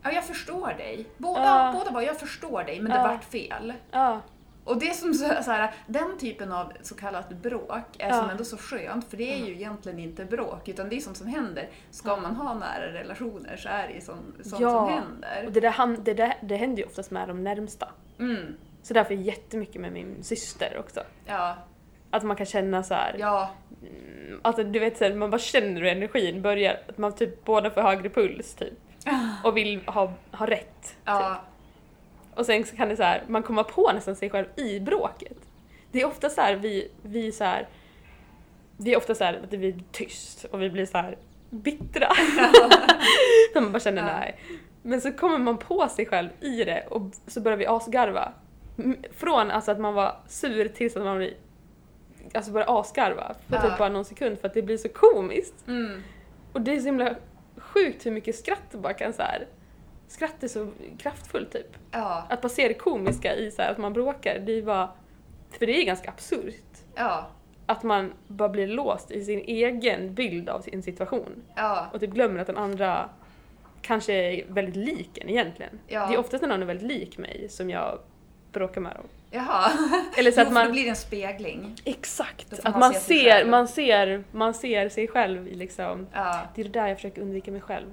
[0.02, 1.06] Ja, jag förstår dig.
[1.16, 1.72] Båda, Ja.
[1.78, 3.02] båda var, jag förstår dig, men det Ja.
[3.08, 3.72] vart fel.
[3.90, 4.20] Ja.
[4.64, 8.14] Och det som så, så här, den typen av så kallat bråk är Ja.
[8.20, 11.16] som ändå så skönt för det är ju egentligen inte bråk utan det är sånt
[11.16, 11.68] som händer.
[11.90, 14.70] Ska man ha nära relationer så är det ju som, sånt Ja.
[14.70, 15.48] som Och händer.
[15.50, 17.88] det, där, det, där, det händer ju oftast med de närmsta.
[18.18, 18.56] Mm,
[18.86, 21.00] Så därför är jättemycket med min syster också.
[21.24, 21.56] ja,
[22.10, 23.16] Att man kan känna så här.
[23.18, 23.50] ja,
[23.82, 27.44] mm, Alltså du vet så här, man bara känner hur energin börjar, att man typ
[27.44, 28.74] båda får högre puls typ.
[29.44, 30.82] Och vill ha, ha rätt.
[30.82, 30.94] Typ.
[31.04, 31.40] ja,
[32.34, 35.38] Och sen så kan det så här, man komma på nästan sig själv i bråket.
[35.92, 37.68] Det är ofta så här, vi, vi så här,
[38.76, 41.16] vi är ofta så här, att det blir tyst och vi blir så här
[41.50, 42.08] bittra.
[43.54, 44.18] När man bara känner Ja.
[44.18, 44.36] nej.
[44.82, 48.32] Men så kommer man på sig själv i det och så börjar vi asgarva.
[49.12, 51.34] Från alltså att man var sur tills att man blir,
[52.34, 53.60] alltså börjar asgarva på Ja.
[53.62, 55.54] typ bara någon sekund för att det blir så komiskt.
[55.68, 56.02] mm,
[56.52, 57.14] Och det är så himla
[57.56, 59.46] sjukt hur mycket skratt bara kan så här.
[60.08, 61.76] Skratt är så kraftfullt typ.
[61.90, 64.90] ja, Att bara se det komiska i så här, att man bråkar, det är bara...
[65.50, 66.64] För det är ganska absurt.
[66.94, 67.26] ja,
[67.66, 71.42] Att man bara blir låst i sin egen bild av sin situation.
[71.56, 73.08] ja, Och typ glömmer att den andra
[73.82, 75.78] kanske är väldigt lik en egentligen.
[75.86, 76.06] Ja.
[76.06, 77.98] Det är oftast när någon är väldigt lik mig som jag
[78.52, 79.06] bråkar med dem.
[79.30, 79.70] jaha.
[80.18, 80.66] Eller så att man...
[80.66, 81.76] då blir det en spegling.
[81.84, 82.58] Exakt!
[82.64, 86.06] Att man se ser, man, ser, man ser sig själv i liksom...
[86.12, 87.86] Ja, Det är det där jag försöker undvika mig själv.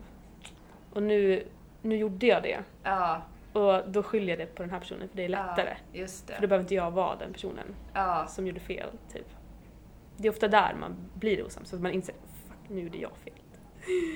[0.94, 1.48] Och nu,
[1.82, 2.60] nu gjorde jag det.
[2.84, 3.22] ja,
[3.54, 5.78] Och då skyller jag det på den här personen för det är lättare.
[5.94, 6.48] ja, just För då det.
[6.48, 9.28] behöver inte jag vara den personen Ja, som gjorde fel, typ.
[10.18, 12.16] Det är ofta där man blir osams, så att man inser
[12.48, 13.34] fuck, nu gjorde jag fel.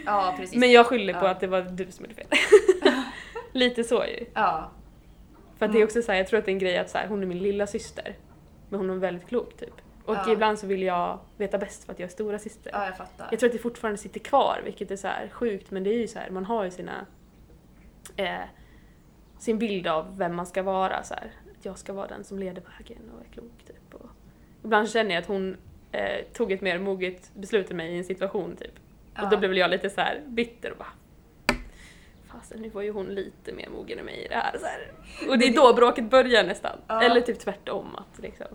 [0.05, 0.55] ja precis.
[0.57, 2.27] Men jag skyller på att det var du som gjorde fel.
[3.51, 4.25] Lite så ju.
[4.33, 4.71] Ja,
[5.57, 5.85] För att det är Mm.
[5.87, 7.25] också så här, jag tror att det är en grej att så här, hon är
[7.27, 8.15] min lilla syster
[8.69, 9.73] men hon är väldigt klok typ.
[10.05, 10.31] Och Ja.
[10.33, 12.71] ibland så vill jag veta bäst för att jag är stora syster.
[12.73, 13.27] ja, jag fattar.
[13.31, 15.97] Jag tror att det fortfarande sitter kvar, vilket är så här sjukt, men det är
[15.97, 17.05] ju så här, man har ju sina...
[18.15, 18.35] Eh,
[19.39, 21.31] sin bild av vem man ska vara så här.
[21.59, 23.93] Att jag ska vara den som leder vägen och är klok typ.
[23.93, 24.09] Och
[24.63, 25.57] ibland känner jag att hon
[25.91, 28.71] eh, tog ett mer moget beslut än mig i en situation typ.
[29.13, 29.29] Och Ja.
[29.29, 30.91] då blev jag lite så här bitter och bara
[32.47, 34.57] Fasen nu var ju hon lite mer mogen än mig i det här.
[34.59, 34.91] Så här.
[35.29, 36.77] Och det är då bråket börjar nästan.
[36.87, 37.01] Ja.
[37.01, 38.47] Eller typ tvärtom att liksom.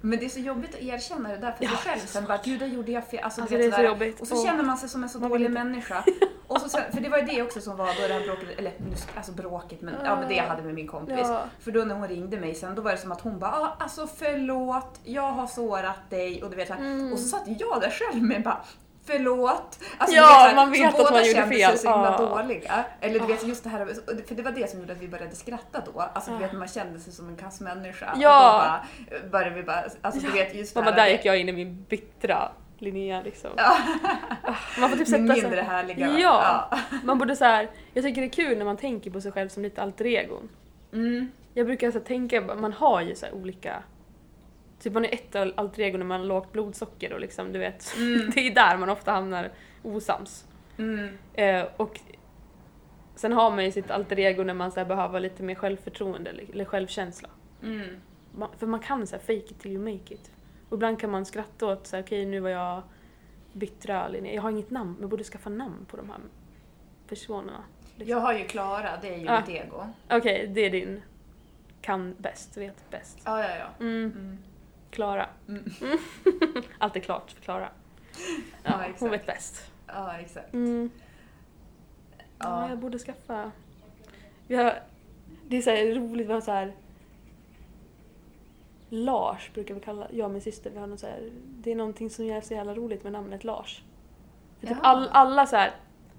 [0.00, 2.40] Men det är så jobbigt att erkänna det där för Ja, sig själv sen bara
[2.44, 3.24] gud, där gjorde jag fel.
[3.24, 4.20] Alltså, Alltså, det är så jobbigt.
[4.20, 6.04] Och så känner man sig som en så dålig människa.
[6.46, 8.58] Och så sen, för det var ju det också som var då det här bråket,
[8.58, 8.72] eller
[9.14, 11.18] alltså bråket, men, ja, men det jag hade med min kompis.
[11.18, 11.44] Ja.
[11.60, 13.76] För då när hon ringde mig sen, då var det som att hon bara ah,
[13.78, 16.80] alltså förlåt, jag har sårat dig och du vet så här.
[16.80, 17.12] Mm.
[17.12, 18.64] Och så satt jag där själv med bara
[19.06, 19.78] Förlåt!
[19.98, 21.70] Alltså, Ja, så här, man vet att man båda gjorde kände fel.
[21.70, 22.26] sig så himla Ja.
[22.42, 22.84] dåliga.
[23.00, 23.48] Eller du vet Ja.
[23.48, 23.86] just det här,
[24.28, 26.00] för det var det som gjorde att vi började skratta då.
[26.00, 26.40] Alltså du Ja.
[26.42, 28.14] vet man kände sig som en kassmänniska.
[28.20, 28.78] Ja.
[29.10, 31.12] Och då bara, började vi bara, alltså du vet just det Mamma, här, där det-
[31.12, 33.50] gick jag in i min bittra Linnea liksom.
[33.56, 33.76] Ja.
[34.80, 35.42] Man får typ sätta sig...
[35.42, 36.18] mindre härliga.
[36.18, 36.68] Ja.
[37.04, 39.48] Man borde så här, jag tycker det är kul när man tänker på sig själv
[39.48, 40.48] som lite alter egon.
[40.92, 41.32] Mm.
[41.54, 43.82] Jag brukar så här tänka, man har ju så olika
[44.82, 47.58] Typ man är ett al- alter ego när man har lågt blodsocker och liksom du
[47.58, 48.30] vet, Mm.
[48.34, 49.50] det är där man ofta hamnar
[49.82, 50.44] osams.
[50.78, 51.08] Mm.
[51.34, 52.00] Eh, och
[53.14, 56.64] sen har man ju sitt alter ego när man så behöver lite mer självförtroende eller,
[56.64, 57.28] självkänsla.
[57.62, 57.96] Mm.
[58.34, 60.30] Man, för man kan så här fake it till you make it.
[60.68, 62.82] Och ibland kan man skratta åt så här, okej nu var jag
[63.52, 64.34] bittra Linnea.
[64.34, 66.18] Jag har inget namn, men borde skaffa namn på de här
[67.08, 67.64] personerna.
[67.96, 68.08] Liksom.
[68.10, 69.40] Jag har ju Klara, det är ju Ja.
[69.40, 69.86] mitt ego.
[70.10, 71.02] Okej, det är din
[71.80, 73.18] kan bäst, vet bäst.
[73.24, 73.66] Ja, ja, ja.
[73.84, 74.38] Mm, Mm.
[74.92, 75.26] Klara.
[75.48, 75.64] Mm.
[76.78, 77.68] Allt är klart för Klara.
[78.12, 79.00] Ja, Ja, exakt.
[79.00, 79.70] hon vet bäst.
[79.86, 80.52] Ja, exakt.
[80.54, 80.90] Mm.
[82.14, 82.68] Ja, Ja.
[82.68, 83.50] jag borde skaffa...
[84.46, 84.78] Vi har...
[85.48, 86.72] Det är så här roligt, vi har så här...
[88.88, 90.70] Lars brukar vi kalla jag och min syster.
[90.70, 93.44] Vi har någon så här, det är någonting som är så jävla roligt med namnet
[93.44, 93.82] Lars.
[94.60, 94.88] För typ Ja.
[94.88, 95.70] all, alla så här,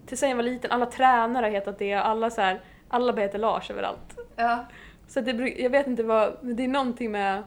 [0.06, 3.22] tills sen jag var liten, alla tränare har hetat det, alla så här, alla bara
[3.22, 4.18] heter Lars överallt.
[4.36, 4.66] Ja.
[5.08, 5.32] Så det,
[5.62, 7.44] jag vet inte vad, det är någonting med...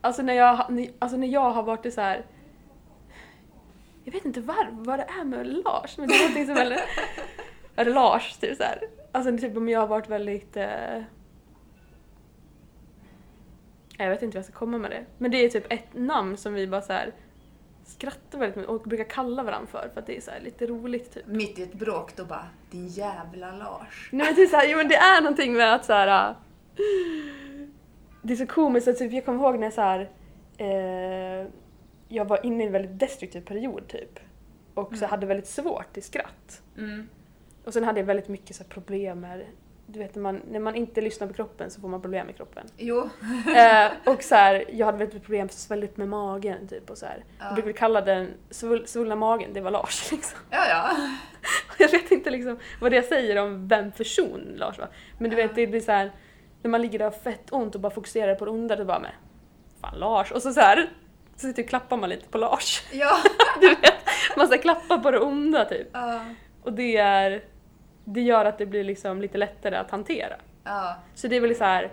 [0.00, 2.26] Alltså när jag, alltså när jag har varit i så här.
[4.04, 6.80] Jag vet inte var, vad det är med Lars, men det är någonting som är...
[7.76, 8.80] Eller Lars, typ så här.
[9.12, 10.56] Alltså typ om jag har varit väldigt...
[10.56, 11.02] Eh,
[13.98, 15.04] jag vet inte hur jag ska komma med det.
[15.18, 17.12] Men det är typ ett namn som vi bara så här
[17.84, 20.66] skrattar väldigt mycket och brukar kalla varandra för, för att det är så här lite
[20.66, 21.26] roligt typ.
[21.26, 24.08] Mitt i ett bråk då bara, din jävla Lars.
[24.12, 26.30] Nej men det är så här, jo men det är någonting med att så här.
[26.30, 26.36] äh,
[28.26, 30.10] Det är så komiskt att typ, jag kommer ihåg när så här,
[30.58, 31.46] eh,
[32.08, 34.18] jag var inne i en väldigt destruktiv period typ.
[34.74, 35.10] Och så Mm.
[35.10, 36.62] hade väldigt svårt i skratt.
[36.78, 37.08] Mm.
[37.64, 39.42] Och sen hade jag väldigt mycket så här, problem med,
[39.86, 42.36] du vet när man, när man inte lyssnar på kroppen så får man problem med
[42.36, 42.66] kroppen.
[42.76, 42.98] Jo.
[43.56, 47.06] eh, och så här, jag hade väldigt problem så väldigt med magen typ och så
[47.06, 47.24] här.
[47.38, 47.44] Ja.
[47.44, 50.38] Jag brukar kalla den svull, svullna magen, det var Lars liksom.
[50.50, 50.90] Ja, ja.
[51.78, 54.88] Jag vet inte liksom vad det säger om vem person Lars var.
[55.18, 55.46] Men du Ja.
[55.46, 56.12] vet, det blir så här
[56.66, 58.84] när man ligger där och har fett ont och bara fokuserar på det onda, då
[58.84, 59.10] bara med
[59.80, 60.32] Fan Lars!
[60.32, 60.90] Och så så här
[61.36, 62.82] så typ klappar man lite på Lars.
[62.92, 63.16] Ja.
[63.60, 63.94] Du vet,
[64.36, 65.88] man så här klappar på det onda typ.
[65.92, 66.20] Ja.
[66.62, 67.44] Och det är
[68.04, 70.34] det gör att det blir liksom lite lättare att hantera.
[70.64, 70.94] Ja.
[71.14, 71.90] Så det är väl så här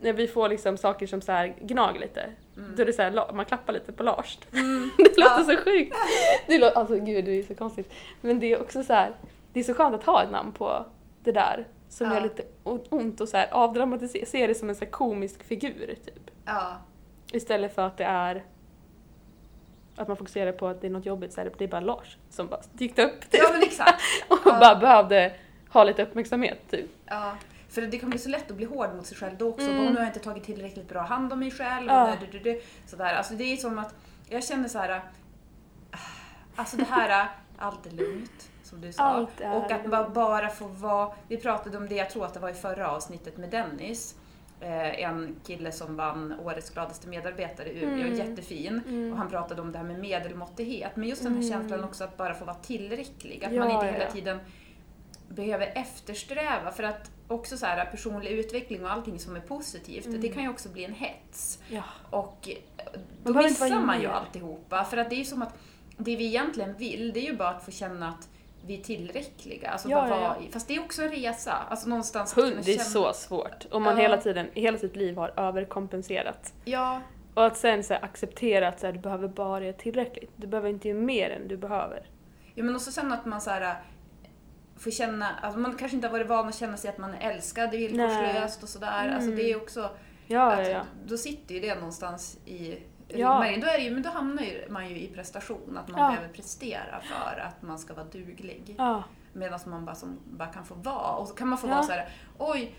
[0.00, 2.76] när vi får liksom saker som så här gnager lite, Mm.
[2.76, 4.38] då är det så här, man klappar lite på Lars.
[4.52, 4.90] Mm.
[4.96, 5.44] Det låter Ja.
[5.44, 5.96] så sjukt.
[6.46, 7.92] Det låter, alltså gud, det är så konstigt.
[8.20, 9.10] Men det är också så här,
[9.52, 10.86] det är så skönt att ha ett namn på
[11.24, 12.14] det där som Ja.
[12.14, 12.44] gör lite
[12.90, 16.30] ont och så här avdramatisera, se det som en så här komisk figur typ.
[16.44, 16.76] Ja.
[17.32, 18.44] Istället för att det är
[19.96, 22.16] att man fokuserar på att det är något jobbigt så är det, är bara Lars
[22.30, 23.40] som bara dykt upp typ.
[23.42, 24.02] Ja, men exakt.
[24.28, 24.58] och ja.
[24.60, 25.34] bara behövde
[25.68, 26.90] ha lite uppmärksamhet typ.
[27.06, 27.36] Ja.
[27.68, 29.70] För det kan bli så lätt att bli hård mot sig själv då också.
[29.70, 29.84] Mm.
[29.84, 31.86] Nu har jag inte tagit tillräckligt bra hand om mig själv.
[31.86, 32.12] Ja.
[32.12, 33.14] Och det, det, det, sådär.
[33.14, 33.94] Alltså det är som att
[34.28, 34.90] jag känner så här.
[34.90, 35.98] äh,
[36.56, 37.28] Alltså det här,
[37.58, 38.50] allt är lugnt.
[38.72, 39.02] Som du sa.
[39.02, 40.14] Allt är och att lugnt.
[40.14, 43.36] bara, få vara, vi pratade om det, jag tror att det var i förra avsnittet
[43.36, 44.14] med Dennis.
[44.60, 48.14] Eh, en kille som vann Årets gladaste medarbetare i Umeå, Mm.
[48.18, 48.82] jättefin.
[48.88, 49.12] Mm.
[49.12, 50.96] Och han pratade om det här med medelmåttighet.
[50.96, 51.52] Men just den här Mm.
[51.52, 53.44] känslan också att bara få vara tillräcklig.
[53.44, 54.10] Att Ja, man inte hela ja.
[54.10, 54.38] tiden
[55.28, 56.70] behöver eftersträva.
[56.72, 60.20] För att också så här, personlig utveckling och allting som är positivt, Mm.
[60.20, 61.58] det kan ju också bli en hets.
[61.68, 61.82] Ja.
[62.10, 62.48] Och
[62.86, 64.84] Man då vara missar man ju alltihopa.
[64.84, 65.54] För att det är ju som att
[65.96, 68.28] det vi egentligen vill, det är ju bara att få känna att
[68.66, 69.70] vi är tillräckliga.
[69.70, 71.52] Alltså Ja, ja, i- Fast det är också en resa.
[71.52, 73.66] Alltså någonstans Hund, det är känna- så svårt.
[73.70, 74.02] Om man Ja.
[74.02, 76.52] hela tiden, hela sitt liv har överkompenserat.
[76.64, 77.00] Ja,
[77.34, 80.30] Och att sen så här, acceptera att så här, du behöver bara göra tillräckligt.
[80.36, 82.06] Du behöver inte göra mer än du behöver.
[82.54, 83.76] Ja men också sen att man så här,
[84.76, 87.30] får känna, alltså man kanske inte har varit van att känna sig att man är
[87.30, 89.08] älskad villkorslöst och sådär.
[89.14, 89.36] Alltså Mm.
[89.36, 89.90] det är också,
[90.26, 90.80] Ja, att ja, ja.
[91.06, 92.76] då sitter ju det någonstans i
[93.20, 93.44] Ja.
[93.60, 96.08] Då, är ju, men då hamnar ju man ju i prestation, att man Ja.
[96.08, 98.74] behöver prestera för att man ska vara duglig.
[98.78, 99.04] ja.
[99.34, 101.16] Medan man bara, som, bara kan få vara.
[101.16, 101.70] Och så kan man få Ja.
[101.74, 102.74] vara så här: oj,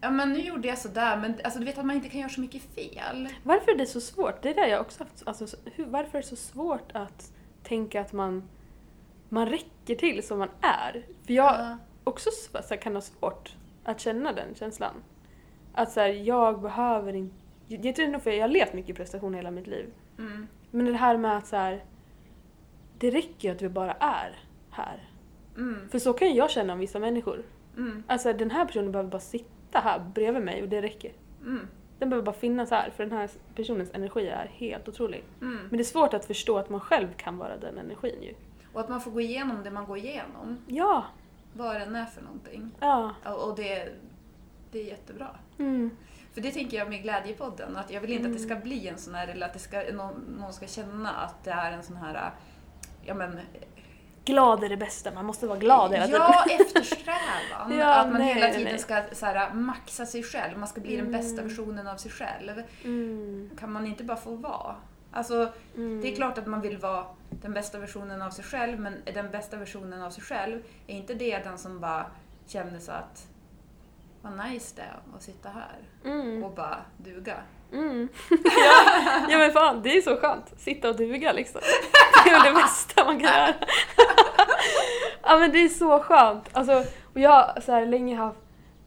[0.00, 2.30] ja men nu gjorde jag sådär, men alltså, du vet att man inte kan göra
[2.30, 3.28] så mycket fel.
[3.42, 4.42] Varför är det så svårt?
[4.42, 7.32] Det är det jag också haft, alltså, så- hur, varför är det så svårt att
[7.62, 8.48] tänka att man,
[9.28, 10.92] man räcker till som man är?
[11.26, 11.78] För jag Ja.
[12.04, 12.30] också
[12.68, 14.94] så kan ha svårt att känna den känslan.
[15.74, 17.34] Att så här, jag behöver inte...
[17.82, 19.86] Jag tror nog för jag har levt mycket i prestation hela mitt liv.
[20.18, 20.46] Mm.
[20.70, 21.84] Men det här med att så här,
[22.98, 24.38] det räcker ju att vi bara är
[24.70, 25.08] här.
[25.56, 25.88] Mm.
[25.88, 27.42] För så kan jag känna om vissa människor.
[27.76, 28.02] Mm.
[28.06, 31.12] Alltså den här personen behöver bara sitta här bredvid mig och det räcker.
[31.42, 31.68] Mm.
[31.98, 35.24] Den behöver bara finnas här för den här personens energi är helt otrolig.
[35.40, 35.56] Mm.
[35.56, 38.34] Men det är svårt att förstå att man själv kan vara den energin ju.
[38.72, 41.04] Och att man får gå igenom det man går igenom, Ja,
[41.52, 42.70] vad det än är för någonting.
[42.80, 43.14] ja.
[43.24, 43.88] Och och det,
[44.72, 45.28] det är jättebra.
[46.34, 46.42] Mm.
[46.44, 48.62] För det tänker jag med Glädjepodden, att jag vill inte att det ska Mm.
[48.62, 51.72] bli en sån här, eller att det ska, någon, någon ska känna att det är
[51.72, 52.30] en sån här,
[53.04, 53.40] ja men,
[54.26, 56.20] Glad är det bästa, man måste vara glad hela tiden.
[56.20, 57.78] ja eftersträvan.
[57.78, 58.78] Ja, att man nej, hela tiden nej.
[58.78, 61.48] ska så här, maxa sig själv, man ska bli den bästa Mm.
[61.48, 62.62] versionen av sig själv.
[62.84, 63.50] Mm.
[63.60, 64.74] Kan man inte bara få vara?
[65.12, 66.00] Alltså, Mm.
[66.00, 69.30] det är klart att man vill vara den bästa versionen av sig själv, men den
[69.30, 72.06] bästa versionen av sig själv, är inte det den som bara
[72.46, 73.26] känner så att
[74.24, 76.44] vad nice det är att sitta här Mm.
[76.44, 77.36] och bara duga.
[77.72, 78.08] Mm.
[78.44, 79.26] ja.
[79.28, 80.52] ja men fan, det är så skönt.
[80.56, 81.60] Sitta och duga liksom.
[82.24, 83.54] Det är väl det bästa man kan göra.
[85.22, 86.48] ja men det är så skönt.
[86.52, 88.38] Alltså, och jag har så här, länge haft...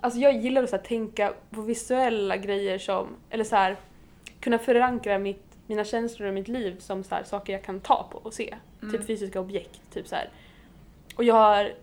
[0.01, 3.07] Alltså jag gillar att så här, tänka på visuella grejer som...
[3.29, 3.77] Eller så här,
[4.39, 8.07] kunna förankra mitt, mina känslor och mitt liv som så här, saker jag kan ta
[8.11, 8.55] på och se.
[8.81, 8.93] Mm.
[8.93, 9.81] Typ fysiska objekt.
[9.93, 10.29] Typ så här.
[11.15, 11.73] Och jag har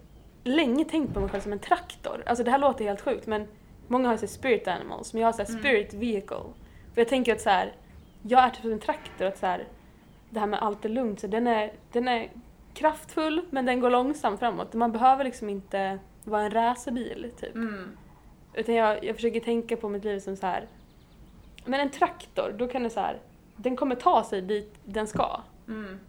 [0.45, 2.23] länge tänkt på mig själv som en traktor.
[2.27, 3.49] Alltså det här låter helt sjukt men
[3.89, 5.61] många har ju spirit animals men jag har så här Mm.
[5.63, 6.37] spirit vehicle.
[6.95, 7.73] För jag tänker att så här,
[8.23, 9.65] jag är typ som en traktor att så här,
[10.31, 12.31] det här med allt är lugnt, så den är, den är
[12.75, 14.75] kraftfull men den går långsamt framåt.
[14.75, 17.55] Man behöver liksom inte vara en racerbil typ.
[17.55, 17.97] Mm.
[18.55, 20.67] Utan jag, jag försöker tänka på mitt liv som så här.
[21.65, 23.19] Men en traktor, då kan det så här.
[23.57, 25.41] Den kommer ta sig dit den ska.
[25.69, 26.01] Mm.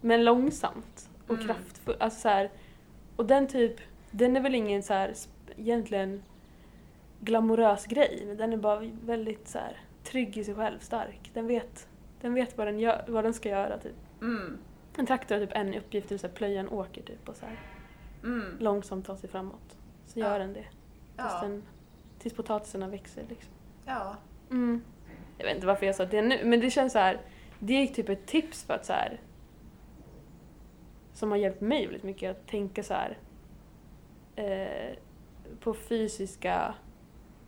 [0.00, 1.46] Men långsamt och Mm.
[1.46, 2.00] kraftfullt.
[2.00, 2.50] Alltså så här,
[3.20, 5.14] och den typ, den är väl ingen så här
[5.56, 6.22] egentligen
[7.20, 8.22] glamorös grej.
[8.26, 11.30] Men den är bara väldigt så här trygg i sig själv, stark.
[11.34, 11.88] Den vet,
[12.20, 13.94] den vet vad, den gör, vad den ska göra typ.
[14.20, 14.58] Mm.
[14.96, 17.46] En traktor har typ en uppgift, det vill säga plöja en åker typ och så
[17.46, 17.56] här
[18.24, 18.56] Mm.
[18.58, 19.76] långsamt ta sig framåt.
[20.06, 20.26] Så Ja.
[20.26, 20.62] gör den det.
[20.62, 20.70] Tills,
[21.16, 21.40] Ja.
[21.42, 21.62] den,
[22.18, 23.52] tills potatisarna växer liksom.
[23.86, 24.16] ja.
[24.50, 24.82] Mm.
[25.38, 27.20] Jag vet inte varför jag sa det nu, men det känns så här.
[27.58, 29.20] Det är typ ett tips för att så här.
[31.20, 33.18] Som har hjälpt mig väldigt mycket att tänka så här.
[34.36, 34.96] Eh,
[35.60, 36.74] på fysiska,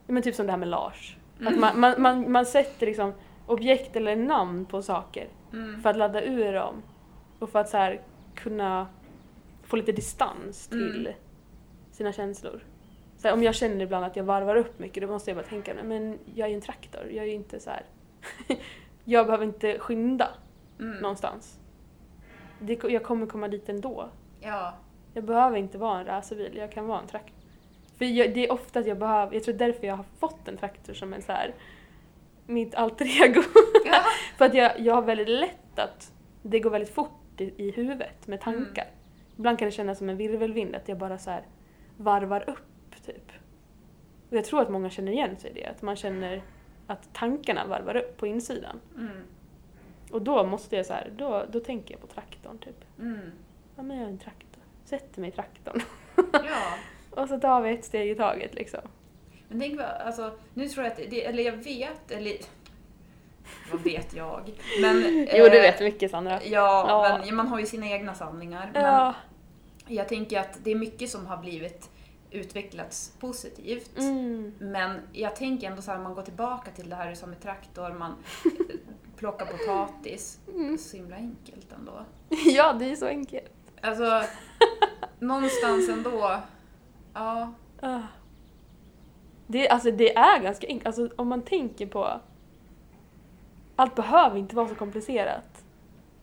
[0.07, 1.17] men typ som det här med Lars.
[1.45, 3.13] Att man, man, man, man sätter liksom
[3.47, 5.81] objekt eller namn på saker Mm.
[5.81, 6.83] för att ladda ur dem.
[7.39, 8.01] Och för att så här
[8.35, 8.87] kunna
[9.63, 11.13] få lite distans till Mm.
[11.91, 12.63] sina känslor.
[13.17, 15.45] Så här, om jag känner ibland att jag varvar upp mycket då måste jag bara
[15.47, 17.85] tänka, "Nej, men jag är ju en traktor, jag är ju inte så här.
[19.03, 20.27] jag behöver inte skynda
[20.79, 20.97] Mm.
[20.97, 21.59] någonstans.
[22.59, 24.09] Det, jag kommer komma dit ändå.
[24.39, 24.73] Ja.
[25.13, 27.43] Jag behöver inte vara en racerbil, jag kan vara en traktor.
[27.97, 30.57] För jag, det är ofta att jag behöver, jag tror därför jag har fått en
[30.57, 31.53] traktor som en så här
[32.45, 33.41] mitt alter ego.
[33.85, 34.03] Ja.
[34.37, 38.27] För att jag, jag har väldigt lätt att det går väldigt fort i, i huvudet
[38.27, 38.87] med tankar.
[39.37, 41.43] Ibland kan det kännas som en virvelvind, att jag bara så här
[41.97, 43.31] varvar upp typ.
[44.29, 46.41] Och jag tror att många känner igen sig i det, att man känner
[46.87, 48.79] att tankarna varvar upp på insidan.
[48.95, 49.23] Mm.
[50.13, 52.85] Och då måste jag så här, då, då tänker jag på traktorn typ.
[52.99, 53.31] Mm.
[53.75, 54.63] Ja men jag är en traktor.
[54.85, 55.81] Sätter mig i traktorn.
[56.33, 56.73] Ja.
[57.21, 58.79] Och så tar vi ett steg i taget liksom.
[59.47, 62.37] Men tänk vad, alltså, nu tror jag att det, eller jag vet, eller
[63.71, 64.51] vad vet jag?
[64.81, 64.95] Men,
[65.33, 66.43] Jo du eh, vet mycket Sandra.
[66.43, 67.19] Ja, Ja.
[67.25, 68.71] men man har ju sina egna sanningar.
[68.73, 69.15] Ja.
[69.85, 71.89] Men jag tänker att det är mycket som har blivit
[72.33, 73.97] utvecklats positivt.
[73.97, 74.53] Mm.
[74.59, 77.93] Men jag tänker ändå så här, man går tillbaka till det här som med traktor,
[77.93, 78.15] man
[79.17, 80.39] plockar potatis.
[80.53, 80.77] Mm.
[80.77, 82.05] Så himla enkelt ändå.
[82.45, 83.51] Ja, det är så enkelt.
[83.81, 84.23] Alltså,
[85.19, 86.39] någonstans ändå.
[87.13, 87.53] Ja.
[87.81, 88.01] Ah.
[89.47, 90.87] Det, alltså, det är ganska enkelt.
[90.87, 92.21] Alltså, om man tänker på...
[93.75, 95.63] Allt behöver inte vara så komplicerat.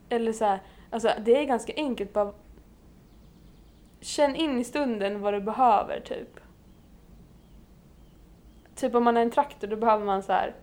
[0.08, 2.12] Eller så här, alltså, det är ganska enkelt.
[2.12, 2.32] Bara
[4.00, 6.40] känn in i stunden vad du behöver, typ.
[8.74, 10.54] Typ om man är en traktor, då behöver man så här...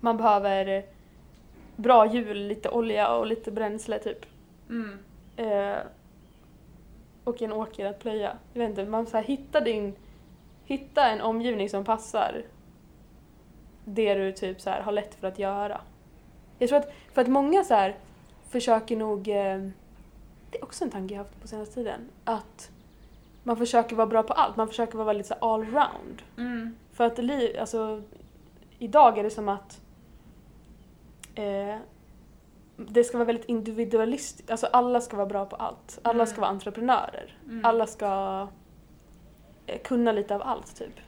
[0.00, 0.84] Man behöver
[1.76, 4.26] bra hjul, lite olja och lite bränsle, typ.
[4.68, 4.98] Mm.
[5.36, 5.78] Eh,
[7.24, 8.36] och en åker att plöja.
[8.52, 9.94] Jag vet inte, man så här, hitta din...
[10.64, 12.42] Hitta en omgivning som passar
[13.84, 15.80] det du typ så här, har lätt för att göra.
[16.58, 17.96] Jag tror att, för att många så här,
[18.48, 19.28] försöker nog...
[19.28, 19.68] Eh,
[20.50, 22.08] det är också en tanke jag haft på senaste tiden.
[22.24, 22.70] Att
[23.42, 24.56] man försöker vara bra på allt.
[24.56, 26.22] Man försöker vara väldigt allround.
[26.36, 26.76] Mm.
[26.92, 28.02] För att liv, alltså,
[28.78, 29.80] idag är det som att
[31.34, 31.76] eh,
[32.76, 34.50] det ska vara väldigt individualistiskt.
[34.50, 35.98] Alltså alla ska vara bra på allt.
[36.02, 36.26] Alla Mm.
[36.26, 37.38] ska vara entreprenörer.
[37.44, 37.64] Mm.
[37.64, 38.46] Alla ska
[39.66, 41.00] eh, kunna lite av allt typ.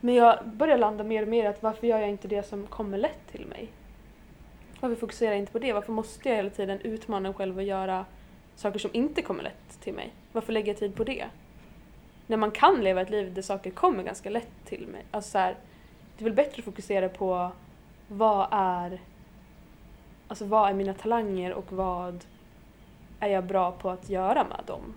[0.00, 2.98] Men jag börjar landa mer och mer att varför gör jag inte det som kommer
[2.98, 3.68] lätt till mig?
[4.80, 5.72] Varför fokuserar jag inte på det?
[5.72, 8.04] Varför måste jag hela tiden utmana mig själv och göra
[8.56, 10.12] saker som inte kommer lätt till mig?
[10.32, 11.26] Varför lägger jag tid på det?
[12.26, 15.04] När man kan leva ett liv där saker kommer ganska lätt till mig.
[15.10, 15.56] Alltså så här,
[16.18, 17.50] det är väl bättre att fokusera på
[18.08, 19.00] vad är
[20.28, 22.24] Alltså vad är mina talanger och vad
[23.20, 24.94] är jag bra på att göra med dem?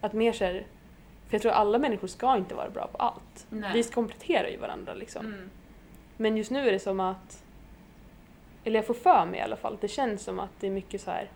[0.00, 0.66] Att mer så här,
[1.28, 3.46] för jag tror alla människor ska inte vara bra på allt.
[3.50, 3.70] Nej.
[3.72, 5.26] Vi kompletterar ju varandra liksom.
[5.26, 5.50] Mm.
[6.16, 7.44] Men just nu är det som att,
[8.64, 11.00] eller jag får för mig i alla fall, det känns som att det är mycket
[11.00, 11.30] så här.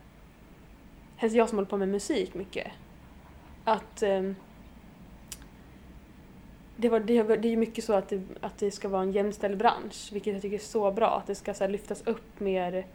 [1.19, 2.67] Helst jag som håller på med musik mycket,
[3.65, 4.37] att ehm,
[6.77, 9.13] det, var, det, det är ju mycket så att det, att det ska vara en
[9.13, 11.17] jämställd bransch, vilket jag tycker är så bra.
[11.17, 12.87] Att det ska så här, lyftas upp mer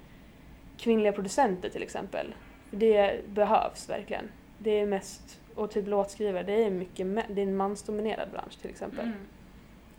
[0.77, 2.35] kvinnliga producenter till exempel.
[2.71, 4.29] Det behövs verkligen.
[4.57, 8.69] Det är mest, och typ låtskrivare, det är mycket, det är en mansdominerad bransch till
[8.69, 9.05] exempel.
[9.05, 9.17] Mm.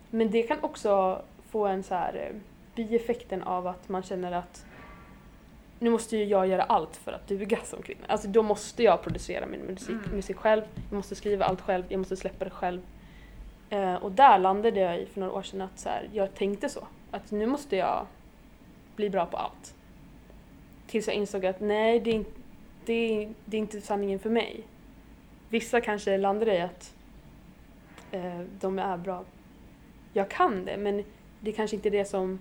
[0.09, 2.35] Men det kan också få en så här eh,
[2.75, 4.65] bieffekten av att man känner att
[5.79, 8.05] nu måste ju jag göra allt för att duga som kvinna.
[8.07, 10.15] Alltså då måste jag producera min musik, Mm.
[10.15, 12.81] musik själv, jag måste skriva allt själv, jag måste släppa det själv.
[13.69, 16.69] Eh, och där landade jag i för några år sedan att så här, jag tänkte
[16.69, 16.87] så.
[17.11, 18.05] Att nu måste jag
[18.95, 19.75] bli bra på allt.
[20.87, 22.25] Tills jag insåg att nej, det är, in-
[22.85, 24.63] det är, det är inte sanningen för mig.
[25.49, 26.93] Vissa kanske landar i att
[28.11, 29.23] eh, de är bra
[30.13, 31.03] jag kan det men
[31.39, 32.39] det är kanske inte är det som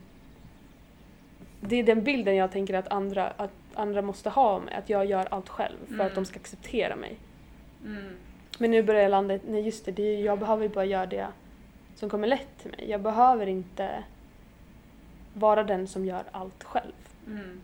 [1.69, 4.91] det är den bilden jag tänker att andra, att andra måste ha om mig, att
[4.91, 6.07] jag gör allt själv för Mm.
[6.07, 7.17] att de ska acceptera mig.
[7.85, 8.17] Mm.
[8.59, 11.07] Men nu börjar jag landa nej just det, det är, jag behöver ju bara göra
[11.07, 11.27] det
[11.95, 12.91] som kommer lätt till mig.
[12.91, 14.05] Jag behöver inte
[15.35, 16.93] vara den som gör allt själv.
[17.27, 17.61] Mm.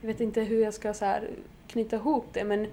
[0.00, 1.30] Jag vet inte hur jag ska så här
[1.66, 2.66] knyta ihop det men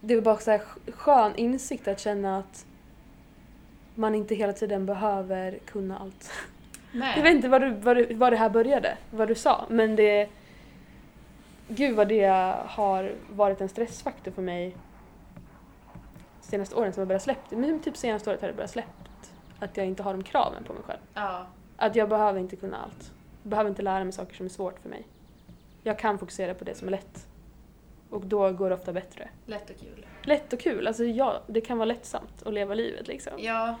[0.00, 2.66] det är bara så här sk- skön insikt att känna att
[3.94, 6.30] man inte hela tiden behöver kunna allt.
[6.98, 7.12] Nej.
[7.16, 9.96] Jag vet inte var, du, var, du, var det här började, vad du sa, men
[9.96, 10.28] det...
[11.68, 14.76] Gud vad det har varit en stressfaktor för mig
[16.40, 17.50] senaste åren som jag börjat släppt.
[17.50, 19.32] Men typ senaste året har det börjat släppt.
[19.58, 21.00] Att jag inte har de kraven på mig själv.
[21.14, 21.46] Ja.
[21.76, 23.12] Att jag behöver inte kunna allt.
[23.42, 25.06] Jag behöver inte lära mig saker som är svårt för mig.
[25.82, 27.26] Jag kan fokusera på det som är lätt.
[28.10, 29.28] Och då går det ofta bättre.
[29.46, 30.06] Lätt och kul.
[30.22, 33.32] Lätt och kul, alltså ja, det kan vara lättsamt att leva livet liksom.
[33.38, 33.76] Ja.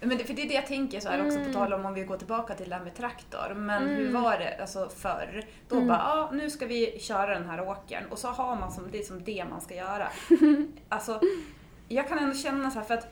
[0.00, 1.52] Men det, för det är det jag tänker så här också på Mm.
[1.54, 3.54] tal om om vi går tillbaka till det här med traktor.
[3.54, 3.96] Men Mm.
[3.96, 5.44] hur var det alltså förr?
[5.68, 5.88] Då Mm.
[5.88, 8.98] bara, ja nu ska vi köra den här åkern och så har man som, det
[8.98, 10.08] är som det man ska göra.
[10.88, 11.20] alltså,
[11.88, 13.04] jag kan ändå känna så här för att,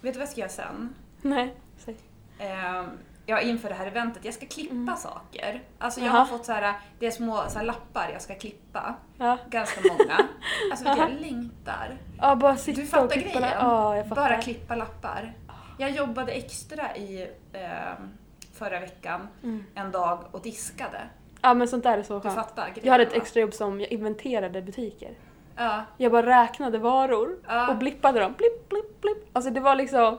[0.00, 0.94] vet du vad jag ska göra sen?
[1.22, 1.96] Nej, säg.
[2.38, 2.86] Ehm,
[3.26, 4.96] ja, inför det här eventet, jag ska klippa Mm.
[4.96, 5.62] saker.
[5.78, 6.18] Alltså jag Jaha.
[6.18, 8.94] har fått så här, det är små så här, lappar jag ska klippa.
[9.18, 9.38] Ja.
[9.50, 10.16] Ganska många.
[10.70, 11.96] Alltså du, jag längtar.
[12.20, 13.56] ja, bara sitta Du fattar och klippa grejen?
[13.60, 14.22] Ja, jag fattar.
[14.30, 15.32] Bara klippa lappar.
[15.78, 18.08] Jag jobbade extra i ehm,
[18.54, 19.64] förra veckan Mm.
[19.74, 21.00] en dag och diskade.
[21.42, 22.34] Ja men sånt där är så Du skönt.
[22.34, 25.14] fattar grejen, Jag hade ett extrajobb som jag inventerade butiker.
[25.56, 27.68] Ja, Jag bara räknade varor Ja.
[27.70, 28.32] och blippade dem.
[28.38, 29.28] Blipp, blipp, blipp.
[29.32, 30.18] Alltså det var liksom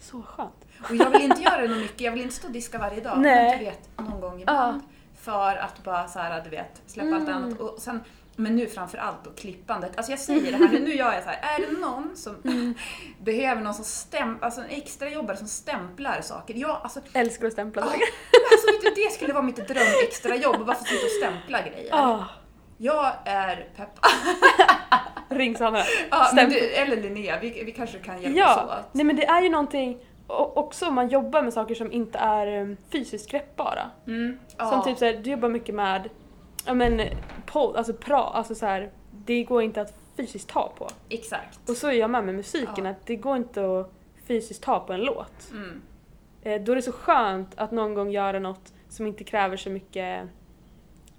[0.00, 0.66] så skönt.
[0.88, 2.00] och jag vill inte göra det något mycket.
[2.00, 3.18] Jag vill inte stå och diska varje dag.
[3.20, 3.48] Nej.
[3.50, 4.80] Men du vet, någon gång ibland.
[5.16, 7.34] För att bara så här, du vet, släppa allt Mm.
[7.44, 7.60] annat.
[7.60, 8.00] Och sen,
[8.40, 9.96] men nu framför allt då klippandet.
[9.96, 11.58] Alltså jag säger det här, nu, nu gör jag så här.
[11.58, 12.74] Är det någon som Mm.
[13.20, 16.54] behöver någon som stäm, alltså en extrajobbare som stämplar saker?
[16.54, 18.00] Ja, alltså, Älskar att stämpla ah, saker.
[18.52, 20.66] alltså vet du, det skulle vara mitt dröm extrajobb.
[20.66, 21.94] Bara få sitta och stämpla grejer.
[21.94, 22.24] Ah,
[22.78, 23.98] Jag är pepp.
[25.28, 25.82] ring Sanna.
[26.10, 28.94] Ja, du, eller Linnea, vi, vi kanske kan hjälpas Ja, åt.
[28.94, 32.18] nej men det är ju någonting och också om man jobbar med saker som inte
[32.18, 33.90] är um, fysiskt greppbara.
[34.06, 34.38] Mm.
[34.56, 34.70] Ja.
[34.70, 36.08] Som typ såhär, du jobbar mycket med,
[36.66, 37.00] ja men,
[37.46, 38.90] podd, alltså pra, alltså såhär,
[39.24, 40.88] det går inte att fysiskt ta på.
[41.08, 41.68] Exakt.
[41.70, 42.90] Och så är jag med med musiken, Ja.
[42.90, 43.92] att det går inte att
[44.26, 45.50] fysiskt ta på en låt.
[45.52, 45.82] Mm.
[46.42, 49.70] Eh, då är det så skönt att någon gång göra något som inte kräver så
[49.70, 50.28] mycket,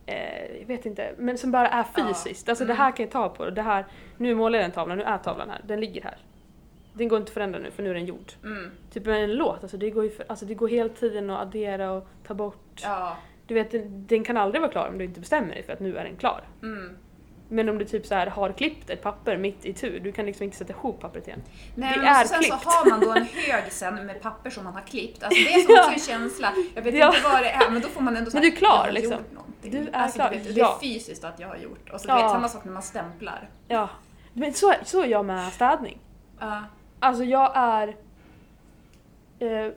[0.06, 2.08] eh, jag vet inte, men som bara är Ja.
[2.08, 2.50] fysiskt.
[2.50, 2.76] Alltså Mm.
[2.78, 3.86] det här kan jag ta på, det här,
[4.18, 6.18] nu målar jag den tavlan, nu är tavlan här, den ligger här.
[6.94, 8.32] Den går inte att förändra nu för nu är den gjord.
[8.44, 8.72] Mm.
[8.94, 11.42] Typ med en låt, alltså det går ju för, alltså det går hela tiden att
[11.42, 12.82] addera och ta bort.
[12.84, 13.18] Ja.
[13.52, 15.80] Du vet, den, den kan aldrig vara klar om du inte bestämmer dig för att
[15.80, 16.42] nu är den klar.
[16.64, 16.98] Mm.
[17.50, 20.26] Men om du typ så här har klippt ett papper mitt i tur, du kan
[20.26, 21.42] liksom inte sätta ihop pappret igen.
[21.76, 22.64] Nej, Det men är sen klippt.
[22.64, 25.24] så har man då en hög sen med papper som man har klippt.
[25.24, 26.54] Alltså det är som också en känsla.
[26.76, 27.08] Jag vet Ja.
[27.08, 28.84] inte vad det är men då får man ändå Men säga du är klar, jag
[28.86, 29.12] har liksom.
[29.18, 29.72] gjort någonting.
[29.72, 30.78] Du är alltså, klar, Du vet, ja.
[30.82, 31.90] Det är fysiskt att jag har gjort.
[31.90, 32.16] Och så Ja.
[32.18, 33.50] du vet, samma sak när man stämplar.
[33.68, 33.90] Ja.
[34.34, 35.98] Men så, så är jag med städning.
[36.40, 36.64] Ja.
[37.00, 37.96] Alltså jag är...
[39.40, 39.72] Eh,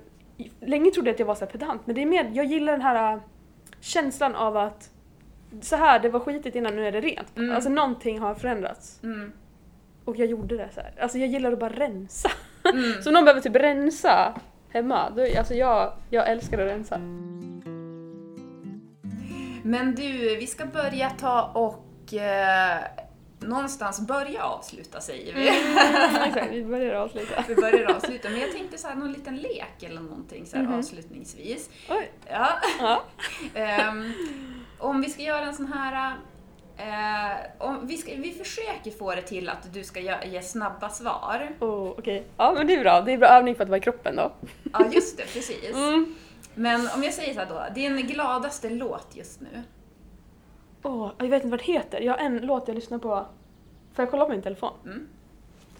[0.60, 2.82] länge trodde jag att jag var så pedant, men det är mer, jag gillar den
[2.82, 3.20] här
[3.84, 4.90] känslan av att
[5.60, 7.36] så här, det var skitigt innan, nu är det rent.
[7.36, 7.54] Mm.
[7.54, 9.00] Alltså någonting har förändrats.
[9.02, 9.32] Mm.
[10.04, 10.92] Och jag gjorde det så här.
[11.00, 12.30] Alltså jag gillar att bara rensa.
[12.64, 12.92] Mm.
[13.02, 14.34] Så om någon behöver typ rensa
[14.68, 16.98] hemma, då, alltså jag, jag älskar att rensa.
[19.62, 22.78] Men du, vi ska börja ta och eh,
[23.48, 25.48] någonstans börja avsluta säger vi.
[26.28, 27.44] Exakt, vi börjar avsluta.
[27.48, 30.64] Vi börjar avsluta, men jag tänkte så här, någon liten lek eller någonting så här
[30.64, 30.78] Mhm.
[30.78, 31.70] avslutningsvis.
[31.90, 32.10] Oj.
[32.30, 32.48] Ja.
[32.80, 33.02] Ja.
[33.54, 34.12] Ehm,
[34.78, 36.14] om vi ska göra en sån här...
[36.76, 40.88] eh, om vi, ska, vi försöker få det till att du ska ge, ge snabba
[40.88, 41.50] svar.
[41.60, 43.00] Oh, Okej, ja men det är bra.
[43.00, 44.32] Det är bra övning för att vara i kroppen då.
[44.72, 45.74] Ja, just det, precis.
[45.74, 46.14] Mm.
[46.54, 49.62] Men om jag säger så här då, din gladaste låt just nu?
[50.84, 52.00] Åh, jag vet inte vad det heter.
[52.00, 53.26] Jag har en låt jag lyssnar på.
[53.92, 54.72] Får jag kolla på min telefon?
[54.84, 55.08] Mm.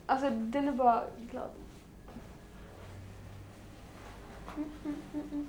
[0.06, 1.48] Alltså den är bara glad.
[4.56, 4.70] Mm,
[5.14, 5.48] mm.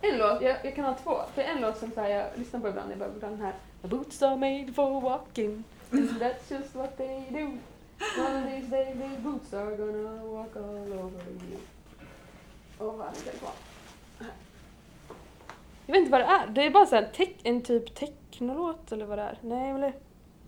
[0.00, 1.20] En låt, jag, jag kan ha två.
[1.34, 3.54] För en låt som så här, jag lyssnar på ibland, jag bara ibland den här
[3.82, 7.58] My boots are made for walking and that's just what they do
[8.18, 11.60] One of these days these boots are gonna walk all over you
[12.78, 13.50] Åh, vad är min telefon?
[15.86, 16.46] Jag vet inte vad det är.
[16.46, 17.04] Det är bara så
[17.42, 19.38] en typ technolåt eller vad det är.
[19.42, 19.92] Nej, eller...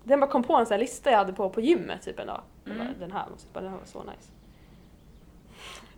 [0.03, 2.27] Den bara kom på en sån här lista jag hade på på gymmet typ en
[2.27, 2.41] dag.
[2.65, 2.99] Jag bara, Mm.
[2.99, 4.31] Den här måste bara, den här var så nice.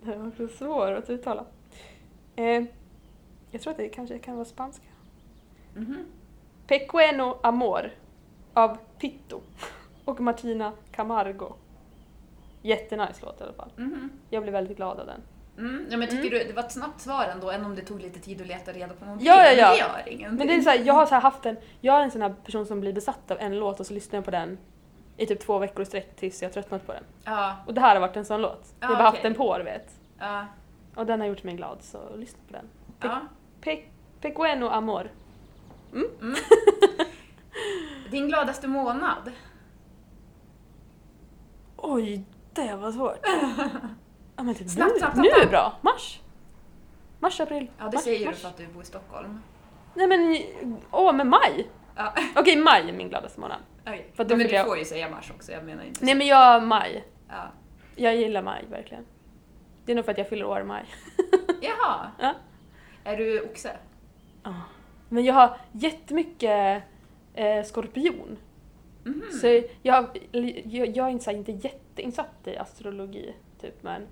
[0.03, 1.45] Den var så svår att uttala.
[2.35, 2.63] Eh,
[3.51, 4.85] jag tror att det kanske kan vara spanska.
[5.75, 6.05] Mhm.
[6.67, 7.91] Pequeno Amor
[8.53, 9.41] av Pitto
[10.05, 11.53] och Martina Camargo.
[12.61, 13.71] Jättenice låt i alla fall.
[13.77, 14.09] Mhm.
[14.29, 15.21] Jag blev väldigt glad av den.
[15.57, 18.01] Mm, ja, men tycker du det var ett snabbt svar ändå, än om det tog
[18.01, 19.27] lite tid att leta reda på någonting?
[19.27, 19.67] Ja, ja, ja.
[19.67, 20.37] Men det gör ingenting.
[20.37, 22.33] Men det är så här, jag har så haft en, jag är en sån här
[22.45, 24.57] person som blir besatt av en låt och så lyssnar jag på den
[25.17, 27.03] i typ två veckor i sträck tills jag tröttnat på den.
[27.23, 28.73] Ja, Och det här har varit en sån låt.
[28.79, 29.23] Jag har bara haft okej.
[29.29, 29.87] den på du vet.
[30.19, 30.45] ja,
[30.95, 32.65] Och den har gjort mig glad så lyssna på den.
[33.01, 33.19] ja.
[33.61, 33.83] Pe-
[34.21, 35.11] Pequeno Amor.
[38.11, 39.31] Din gladaste månad?
[41.77, 42.23] Oj,
[42.53, 43.19] det var svårt.
[44.37, 45.73] ja, men typ Snabbt, nu, snabbt, nu är bra.
[45.81, 46.19] Mars.
[47.19, 47.69] Mars, april.
[47.77, 48.41] Ja, det mars, säger du mars.
[48.41, 49.39] för att du bor i Stockholm.
[49.95, 50.37] Nej men,
[50.91, 51.67] åh men maj.
[51.95, 53.57] Ja, Okej, maj är min gladaste månad.
[53.81, 54.11] okej.
[54.13, 56.17] För men du jag- får ju säga mars också, jag menar inte Nej så.
[56.17, 57.03] men jag, maj.
[57.29, 57.43] Ja.
[57.95, 59.05] Jag gillar maj verkligen.
[59.85, 60.85] Det är nog för att jag fyller år i maj.
[61.61, 62.11] Jaha.
[62.19, 62.33] Ja.
[63.03, 63.71] Är du oxe?
[64.43, 64.53] Ja.
[65.09, 66.83] Men jag har jättemycket
[67.33, 68.37] eh, skorpion.
[69.03, 69.23] Mhm.
[69.41, 69.47] Så
[69.81, 74.07] jag, jag, jag är inte, så här, inte jätteinsatt i astrologi, typ, men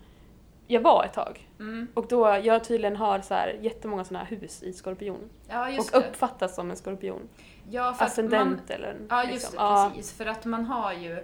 [0.72, 1.48] jag var ett tag.
[1.60, 1.88] Mm.
[1.94, 5.30] Och då, jag tydligen har så här, jättemånga sådana här hus i skorpion.
[5.50, 6.08] Ja, just och det.
[6.08, 7.30] uppfattas som en skorpion.
[7.70, 9.52] Ja, för Ascendent man, eller Ja, just liksom.
[9.56, 9.92] det, Ja.
[9.96, 10.18] precis.
[10.18, 11.24] För att man har ju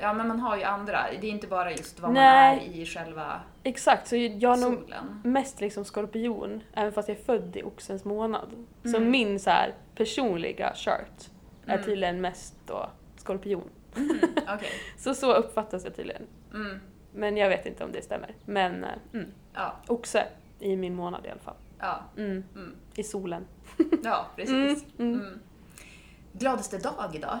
[0.00, 1.00] Ja, men man har ju andra.
[1.20, 2.56] Det är inte bara just vad Nej.
[2.56, 4.92] man är i själva Exakt, så jag har nog
[5.24, 8.66] mest liksom skorpion, även fast jag är född i oxens månad.
[8.82, 9.10] Så Mm.
[9.10, 11.30] min så här, personliga chart
[11.66, 11.84] är Mm.
[11.84, 13.68] tydligen mest då skorpion.
[13.96, 14.18] Mm,
[14.54, 14.68] Okej.
[14.98, 16.22] Så så uppfattas det tydligen.
[16.54, 16.80] Mm.
[17.14, 18.34] Men jag vet inte om det stämmer.
[18.44, 20.26] Men eh, mm, Ja, oxe
[20.58, 21.56] i min månad i alla fall.
[21.78, 22.76] ja, Mm, mm.
[22.96, 23.46] I solen.
[24.02, 24.84] ja, precis.
[24.98, 25.20] Mm, mm.
[25.26, 25.40] Mm.
[26.32, 27.38] Gladaste dag idag?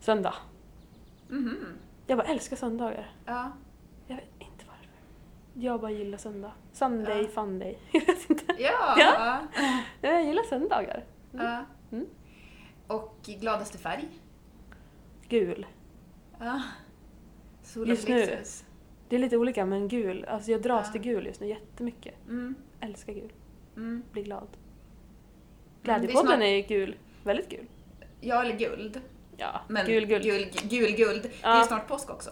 [0.00, 0.34] Söndag.
[1.28, 1.56] Mhm.
[2.06, 3.10] Jag bara älskar söndagar.
[3.26, 3.52] Ja.
[4.06, 4.88] Jag vet inte varför.
[5.54, 6.52] Jag bara gillar söndag.
[6.72, 7.28] Sunday, Ja.
[7.28, 7.78] fun day.
[7.92, 8.44] Jag vet inte.
[8.58, 8.94] Ja.
[8.98, 9.40] Ja.
[10.00, 11.04] Jag gillar söndagar.
[11.32, 11.64] ja.
[12.86, 14.08] Och gladaste färg?
[15.28, 15.66] Gul.
[16.40, 16.62] Ja.
[17.76, 18.38] Just nu.
[19.08, 20.24] Det är lite olika men gul.
[20.24, 20.92] Alltså jag dras Ja.
[20.92, 22.14] till gul just nu jättemycket.
[22.28, 22.54] Mm.
[22.80, 23.32] Älskar gul.
[23.76, 24.02] Mm.
[24.12, 24.48] Blir glad.
[25.82, 26.96] det är Glädjepodden snart- är ju gul.
[27.24, 27.66] Väldigt gul.
[28.20, 29.00] Ja, eller guld.
[29.36, 30.22] Ja, Men gul, guld.
[30.22, 31.22] Gul, gul, guld.
[31.22, 31.60] Det Ja.
[31.60, 32.30] är snart påsk också.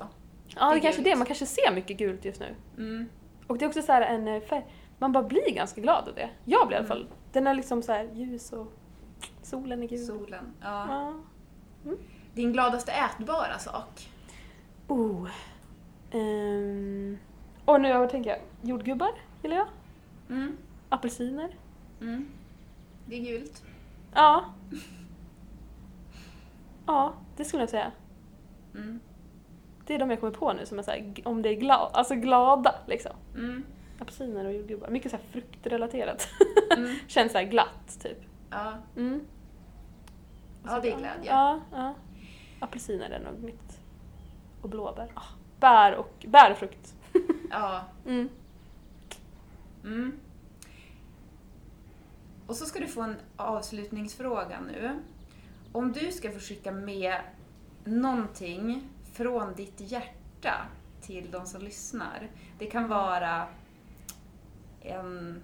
[0.56, 1.12] Ja, det det är kanske gult.
[1.12, 1.16] det.
[1.18, 2.54] Man kanske ser mycket gult just nu.
[2.76, 3.06] Mm.
[3.46, 4.66] Och det är också så här en eh, färg.
[4.98, 6.30] Man bara blir ganska glad av det.
[6.44, 6.88] Jag blir i alla Mm.
[6.88, 7.06] fall.
[7.32, 8.72] Den är liksom så här ljus och
[9.42, 10.06] solen är gul.
[10.06, 10.52] Solen.
[10.62, 10.86] Ja.
[11.84, 11.92] Ja.
[12.34, 14.08] Din gladaste ätbara sak?
[14.88, 15.28] Oh.
[16.12, 17.18] Um.
[17.64, 18.40] Och nu jag tänker jag.
[18.62, 19.10] Jordgubbar
[19.42, 19.68] gillar jag.
[20.30, 20.56] Mm.
[20.88, 21.56] Apelsiner.
[22.00, 22.28] Mm.
[23.06, 23.62] Det är gult.
[24.14, 24.44] Ja.
[26.86, 27.92] Ja, det skulle jag säga.
[28.74, 29.00] Mm.
[29.86, 31.54] Det är de jag kommer på nu som är så här, g- om det är
[31.54, 33.12] glad, alltså glada liksom.
[33.34, 33.64] Mm.
[34.00, 34.88] Apelsiner och jordgubbar.
[34.88, 36.28] Mycket så här fruktrelaterat.
[36.76, 36.94] Mm.
[37.06, 38.18] Känns så här glatt typ.
[38.50, 38.74] Ja.
[38.96, 39.20] Mm.
[40.64, 41.30] Ja, det är glädje.
[41.30, 41.94] Ja, ja.
[42.60, 43.67] Apelsiner är nog mitt.
[44.62, 45.12] Och blåbär.
[45.14, 45.28] Ah,
[45.60, 46.94] bär och bär och frukt.
[47.50, 47.84] ja.
[48.06, 48.28] Mm.
[49.84, 50.20] Mm.
[52.46, 55.02] Och så ska du få en avslutningsfråga nu.
[55.72, 57.20] Om du ska få skicka med
[57.84, 60.66] någonting från ditt hjärta
[61.00, 62.30] till de som lyssnar.
[62.58, 63.46] Det kan vara
[64.80, 65.42] en,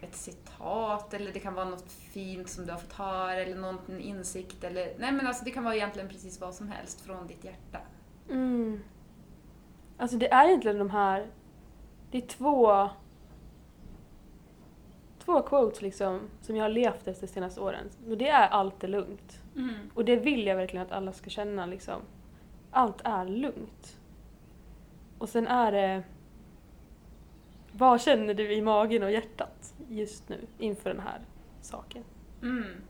[0.00, 4.00] ett citat eller det kan vara något fint som du har fått höra eller någon
[4.00, 7.44] insikt eller nej men alltså det kan vara egentligen precis vad som helst från ditt
[7.44, 7.78] hjärta.
[8.30, 8.80] Mm.
[9.96, 11.26] Alltså det är egentligen de här,
[12.10, 12.88] det är två
[15.28, 17.90] två quotes liksom som jag har levt efter de senaste åren.
[18.08, 19.42] Och det är allt är lugnt.
[19.94, 22.02] Och det vill jag verkligen att alla ska känna liksom.
[22.70, 23.98] Allt är lugnt.
[25.18, 26.02] Och sen är det
[27.72, 31.20] vad känner du i magen och hjärtat just nu inför den här
[31.60, 32.04] saken?
[32.42, 32.82] Mm.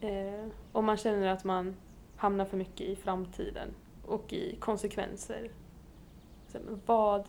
[0.00, 1.76] Eh, om man känner att man
[2.16, 3.68] hamnar för mycket i framtiden
[4.08, 5.50] och i konsekvenser.
[6.48, 7.28] Så, vad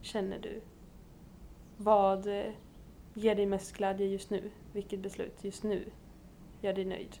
[0.00, 0.60] känner du?
[1.76, 2.52] Vad eh,
[3.14, 4.50] ger dig mest glädje just nu?
[4.72, 5.84] Vilket beslut just nu
[6.60, 7.16] gör dig nöjd?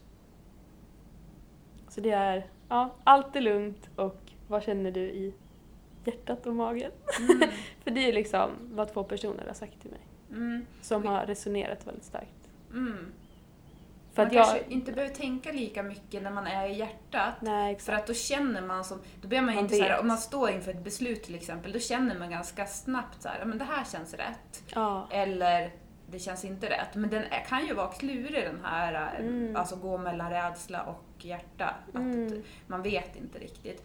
[1.88, 5.34] Så det är, ja, allt är lugnt och vad känner du i
[6.04, 6.92] hjärtat och magen?
[7.18, 7.50] Mm.
[7.84, 10.66] För det är liksom vad två personer har sagt till mig Mm.
[10.82, 12.50] som har resonerat väldigt starkt.
[12.70, 13.12] Mm.
[14.14, 14.44] För man jag...
[14.46, 17.34] kanske inte behöver tänka lika mycket när man är i hjärtat.
[17.40, 20.00] Nej, För att då känner man som, då blir man Man inte så här, vet.
[20.00, 23.36] om man står inför ett beslut till exempel, då känner man ganska snabbt så här,
[23.38, 24.62] "Ja, men det här känns rätt.
[24.74, 25.08] Ja.
[25.10, 25.70] Eller
[26.10, 26.94] det känns inte rätt.
[26.94, 29.56] Men den kan ju vara klurig den här, eh, Mm.
[29.56, 31.74] alltså gå mellan rädsla och hjärta.
[31.88, 32.42] Att Mm.
[32.66, 33.82] man vet inte riktigt.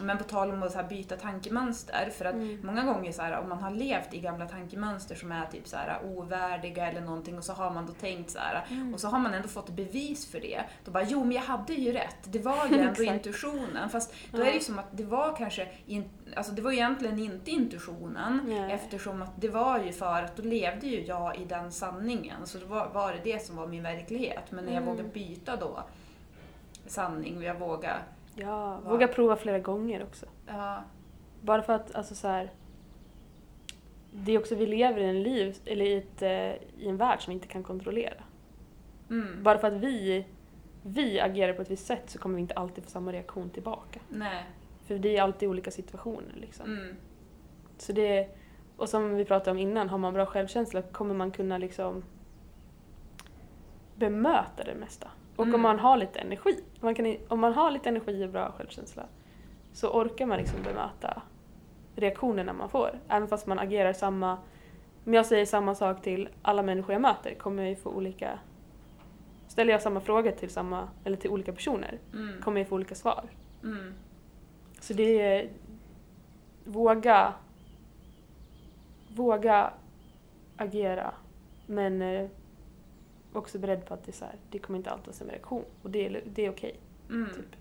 [0.00, 2.60] Men på tal om att så här byta tankemönster, för att Mm.
[2.64, 5.76] många gånger så här, om man har levt i gamla tankemönster som är typ så
[5.76, 8.94] här ovärdiga eller någonting och så har man då tänkt så här Mm.
[8.94, 10.62] och så har man ändå fått bevis för det.
[10.84, 13.90] Då bara, jo men jag hade ju rätt, det var ju ändå intuitionen.
[13.90, 16.04] Fast då är det ju som att det var kanske, in,
[16.36, 18.72] alltså det var egentligen inte intuitionen Nej.
[18.72, 22.46] eftersom att det var ju för att då levde ju jag i den sanningen.
[22.46, 24.44] Så då var, var det det som var min verklighet.
[24.50, 24.94] Men när jag Mm.
[24.96, 25.82] vågade byta då
[26.86, 27.94] sanning jag vågade,
[28.36, 28.90] Ja, Va?
[28.90, 30.26] våga prova flera gånger också.
[30.46, 30.82] ja,
[31.40, 32.50] Bara för att, alltså så här.
[34.12, 37.22] Det är också, vi lever i en liv, eller i, ett, eh, i en värld
[37.22, 38.22] som vi inte kan kontrollera.
[39.10, 40.26] mm, Bara för att vi,
[40.82, 44.00] vi agerar på ett visst sätt så kommer vi inte alltid få samma reaktion tillbaka.
[44.08, 44.44] nej,
[44.86, 46.66] För det är alltid olika situationer liksom.
[46.66, 46.96] mm,
[47.78, 48.28] Så det,
[48.76, 52.04] och som vi pratade om innan, har man bra självkänsla kommer man kunna liksom
[53.96, 55.08] bemöta det mesta.
[55.36, 55.54] Och Mm.
[55.54, 59.06] om man har lite energi, man kan, om man har lite energi och bra självkänsla
[59.72, 61.22] så orkar man liksom bemöta
[61.96, 62.98] reaktionerna man får.
[63.08, 64.38] Även fast man agerar samma,
[65.06, 68.38] om jag säger samma sak till alla människor jag möter kommer jag ju få olika,
[69.48, 72.94] ställer jag samma frågor till samma, eller till olika personer mm, kommer jag få olika
[72.94, 73.24] svar.
[73.62, 73.94] mm,
[74.80, 75.48] Så det är
[76.64, 77.34] våga
[79.08, 79.70] våga
[80.56, 81.14] agera
[81.66, 82.28] men eh,
[83.38, 85.64] också beredd på att det, är så här, det kommer inte alltid vara samma reaktion
[85.82, 86.80] och det är, det är okej.
[87.10, 87.30] mm.
[87.34, 87.56] typ.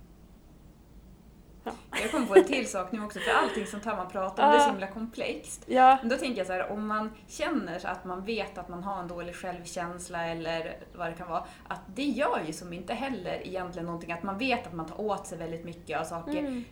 [2.01, 4.57] Jag kom på en till sak nu också, för allting här man pratar om det
[4.57, 4.71] är så Ja.
[4.71, 5.63] himla komplext.
[5.67, 8.83] Ja, Men då tänker jag så här, om man känner att man vet att man
[8.83, 12.93] har en dålig självkänsla eller vad det kan vara, att det gör ju som inte
[12.93, 16.39] heller egentligen någonting, att man vet att man tar åt sig väldigt mycket av saker.
[16.39, 16.63] mm.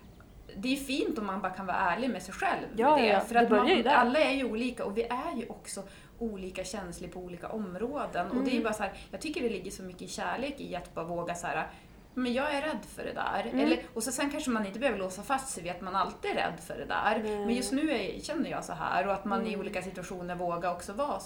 [0.58, 3.04] Det är ju fint om man bara kan vara ärlig med sig själv Ja, med
[3.04, 3.10] det.
[3.10, 5.84] ja, för det att börjar man, alla är ju olika och vi är ju också
[6.22, 8.32] olika känsliga på olika områden.
[8.32, 8.64] Och det är Mm.
[8.64, 11.48] bara så här, jag tycker det ligger så mycket kärlek i att bara våga så
[11.48, 11.68] här
[12.14, 13.44] men jag är rädd för det där.
[13.54, 13.60] Mm.
[13.66, 16.32] Eller, och så sen kanske man inte behöver låsa fast sig vid att man alltid
[16.32, 17.20] är rädd för det där.
[17.24, 17.46] Nej.
[17.46, 19.60] Men just nu är, känner jag så här och att man i Mm.
[19.60, 21.20] olika situationer vågar också vara,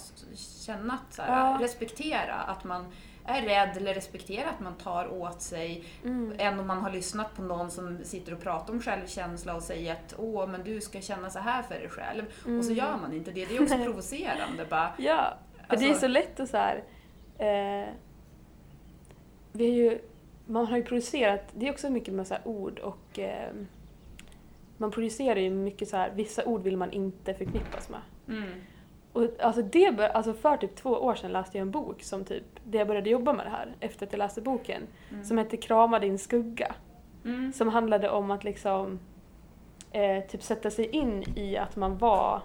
[0.66, 1.58] känna att så här, Ja.
[1.60, 2.92] respektera att man
[3.26, 6.32] är rädd eller respektera att man tar åt sig Mm.
[6.38, 9.92] än om man har lyssnat på någon som sitter och pratar om självkänsla och säger
[9.92, 12.22] att åh, men du ska känna så här för dig själv.
[12.26, 12.74] Och så Mm.
[12.74, 13.44] gör man inte det.
[13.44, 14.66] Det är också provocerande.
[14.70, 15.34] Bara, Ja,
[15.68, 16.82] för det är Alltså- så lätt att så här.
[17.38, 17.88] Eh,
[19.52, 19.98] vi har ju,
[20.46, 23.50] man har ju producerat, det är också mycket med så ord och eh,
[24.76, 28.00] man producerar ju mycket så här, vissa ord vill man inte förknippas med.
[28.28, 28.50] mm,
[29.16, 32.24] Och alltså det bör, alltså för typ två år sedan läste jag en bok som
[32.24, 35.38] typ, där jag började jobba med det här efter att jag läste boken, mm, som
[35.38, 36.74] hette Krama din skugga.
[37.24, 38.98] mm, Som handlade om att liksom
[39.92, 42.42] eh, typ sätta sig in i att man var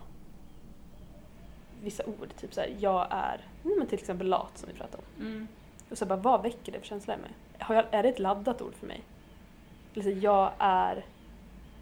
[1.83, 5.25] vissa ord, typ såhär jag är, men till exempel lat som vi pratade om.
[5.25, 5.47] mm,
[5.89, 7.31] Och så bara vad väcker det för känslor i mig?
[7.59, 9.01] Har jag, är det ett laddat ord för mig?
[9.93, 11.05] Eller så, jag är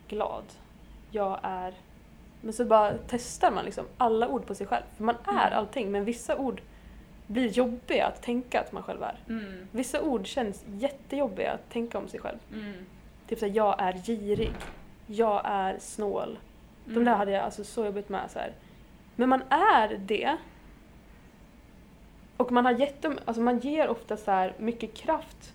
[0.08, 0.44] glad.
[1.12, 1.74] Jag är...
[2.42, 4.84] Men så bara testar man liksom alla ord på sig själv.
[4.98, 5.58] För man är Mm.
[5.60, 6.62] allting men vissa ord
[7.28, 9.18] blir jobbiga att tänka att man själv är.
[9.30, 12.38] mm, Vissa ord känns jättejobbiga att tänka om sig själv.
[12.54, 12.74] mm,
[13.28, 14.52] Typ såhär, jag är girig.
[15.08, 16.40] Jag är snål.
[16.86, 17.06] De mm.
[17.06, 18.32] där hade jag alltså så jobbigt med.
[18.32, 18.54] Så här.
[19.16, 20.38] Men man är det.
[22.38, 25.54] Och man har gett dem, alltså man ger ofta så här mycket kraft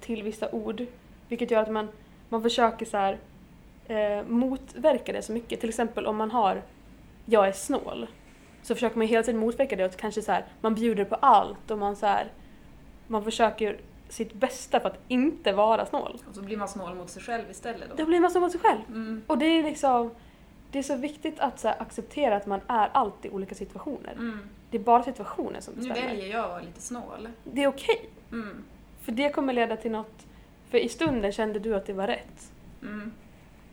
[0.00, 0.86] till vissa ord.
[1.28, 1.88] Vilket gör att man,
[2.28, 3.18] man försöker så här,
[3.90, 5.60] eh, motverka det så mycket.
[5.60, 6.62] Till exempel om man har
[7.26, 8.06] jag är snål.
[8.62, 11.70] Så försöker man hela tiden motverka det och kanske så här, man bjuder på allt
[11.70, 12.26] och man så här,
[13.06, 13.78] man försöker
[14.08, 16.18] sitt bästa för att inte vara snål.
[16.28, 17.94] Och så blir man snål mot sig själv istället då.
[17.96, 18.80] Då blir man så mot sig själv.
[18.88, 20.10] Mm, Och det är liksom,
[20.70, 24.12] det är så viktigt att så här, acceptera att man är allt i olika situationer.
[24.12, 24.38] mm.
[24.70, 26.08] Det är bara situationen som Nu bestämmer.
[26.08, 27.28] väljer jag att vara lite snål.
[27.44, 28.10] Det är okej.
[28.32, 28.64] Mm,
[29.02, 30.26] För det kommer leda till något,
[30.70, 32.52] för i stunden kände du att det var rätt.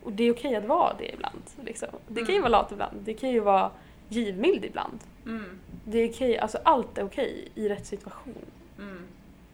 [0.07, 1.41] Och det är okej att vara det ibland.
[1.63, 1.89] Liksom.
[2.07, 2.41] Det kan ju Mm.
[2.51, 3.71] vara lat ibland, det kan ju vara
[4.09, 4.99] givmild ibland.
[5.25, 8.35] mm, Det är okej, alltså allt är okej i rätt situation.
[8.77, 9.01] mm,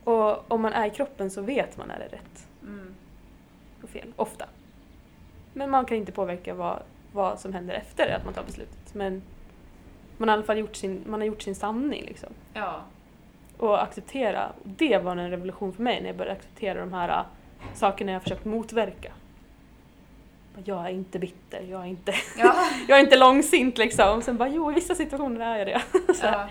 [0.03, 2.95] Och om man är i kroppen så vet man när det är rätt mm,
[3.83, 4.45] och fel, ofta.
[5.53, 6.79] Men man kan inte påverka vad,
[7.13, 8.93] vad som händer efter att man tar beslutet.
[8.93, 9.21] Men
[10.17, 12.29] man har i alla fall gjort sin, man har gjort sin sanning liksom.
[12.53, 12.81] ja.
[13.57, 17.25] Och acceptera, det var en revolution för mig när jag började acceptera de här äh,
[17.73, 19.11] sakerna jag försökt motverka.
[20.65, 22.55] Jag är inte bitter, jag är inte, Ja.
[22.87, 24.21] jag är inte långsint liksom.
[24.21, 25.81] Sen bara jo, i vissa situationer är jag det.
[26.13, 26.47] Så, ja.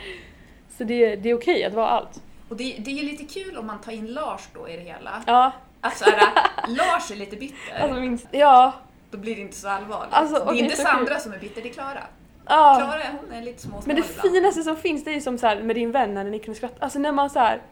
[0.79, 2.23] så det, det är okej att vara allt.
[2.49, 4.83] Och det, det är ju lite kul om man tar in Lars då i det
[4.83, 5.23] hela.
[5.27, 6.21] Ja, Att så här,
[6.69, 8.73] Lars är lite bitter, alltså minst, ja,
[9.11, 10.15] då blir det inte så allvarligt.
[10.15, 11.21] Alltså, det är inte så Sandra kul.
[11.23, 12.03] som är bitter, det är Klara.
[12.47, 12.75] ja.
[12.79, 14.35] Klara hon är lite småsnål Men det ibland.
[14.35, 16.57] finaste som finns det är ju som så här med din vän när ni kunde
[16.57, 16.77] skratta.
[16.85, 17.63] Alltså när man så här,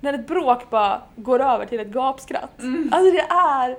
[0.00, 2.58] när ett bråk bara går över till ett gapskratt.
[2.60, 2.90] Mm.
[2.92, 3.76] Alltså det är...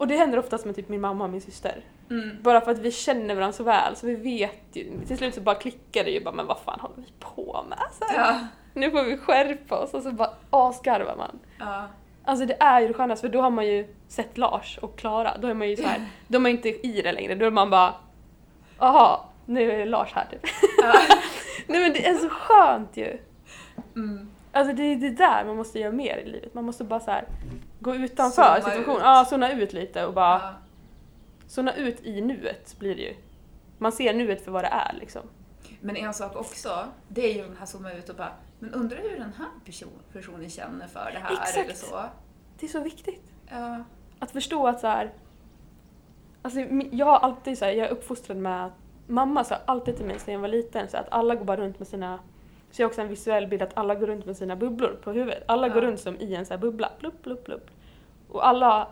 [0.00, 1.84] Och det händer oftast med typ min mamma och min syster.
[2.10, 2.42] Mm.
[2.42, 4.90] Bara för att vi känner varandra så väl så vi vet ju.
[5.06, 7.78] Till slut så bara klickar det ju bara men vad fan håller vi på med?
[7.92, 8.46] Så här, Ja.
[8.74, 11.38] Nu får vi skärpa oss och så bara asgarvar man.
[11.58, 11.88] Ja.
[12.24, 15.38] Alltså det är ju det skönaste för då har man ju sett Lars och Klara.
[15.38, 17.34] Då är man ju så här, då är man inte i det längre.
[17.34, 17.94] Då är man bara
[18.78, 20.46] aha, nu är Lars här typ.
[20.82, 20.92] Ja.
[21.66, 23.18] Nej men det är så skönt ju.
[23.94, 24.30] Mm.
[24.52, 26.54] Alltså det är det där man måste göra mer i livet.
[26.54, 27.24] Man måste bara så här
[27.80, 28.96] gå utanför Zooma situationen.
[28.96, 29.02] ut.
[29.02, 30.54] Ja, zona ut lite och bara Ja.
[31.46, 33.14] zona ut i nuet blir det ju.
[33.78, 35.22] Man ser nuet för vad det är liksom.
[35.80, 38.96] Men en sak också, det är ju den här zooma ut och bara, men undrar
[38.98, 41.56] hur den här person, personen känner för det här Exakt.
[41.58, 42.02] eller så.
[42.60, 43.24] Det är så viktigt.
[43.50, 43.84] Ja.
[44.18, 45.12] Att förstå att så här.
[46.42, 46.60] Alltså
[46.92, 48.72] jag har alltid så här, jag är uppfostrad med att
[49.06, 51.78] mamma sa alltid till mig sedan jag var liten så att alla går bara runt
[51.78, 52.18] med sina
[52.70, 55.12] så jag har också en visuell bild att alla går runt med sina bubblor på
[55.12, 55.42] huvudet.
[55.46, 55.88] Alla går Ja.
[55.88, 56.92] runt som i en så här bubbla.
[57.00, 57.70] Blupp, blupp, blupp.
[58.28, 58.88] Och alla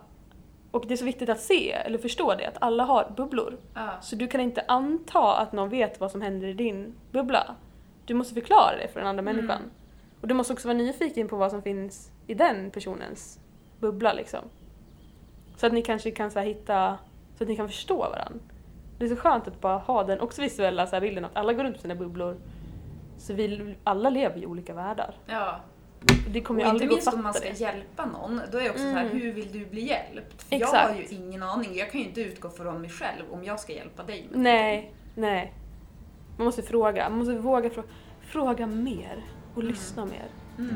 [0.71, 3.57] och det är så viktigt att se eller förstå det, att alla har bubblor.
[3.75, 3.89] Ja.
[4.01, 7.55] Så du kan inte anta att någon vet vad som händer i din bubbla.
[8.07, 9.37] Du måste förklara det för den andra Mm.
[9.37, 9.63] människan.
[10.21, 13.39] Och du måste också vara nyfiken på vad som finns i den personens
[13.81, 14.41] bubbla liksom.
[15.57, 16.99] Så att ni kanske kan så hitta,
[17.39, 18.41] så att ni kan förstå varandra.
[18.99, 21.65] Det är så skönt att bara ha den också visuella så bilden att alla går
[21.65, 22.37] runt med sina bubblor.
[23.19, 25.15] Så vi alla lever i olika världar.
[25.27, 25.61] ja.
[26.31, 27.61] Det kommer Och inte minst om man ska det.
[27.61, 29.19] hjälpa någon, då är det också så här, Mm.
[29.21, 30.43] hur vill du bli hjälpt?
[30.43, 30.89] För jag Exakt.
[30.91, 33.73] har ju ingen aning, jag kan ju inte utgå från mig själv om jag ska
[33.73, 35.53] hjälpa dig med Nej, nej.
[36.37, 37.89] Man måste fråga, man måste våga fråga,
[38.21, 40.27] fråga mer och lyssna mer.
[40.59, 40.75] Mm.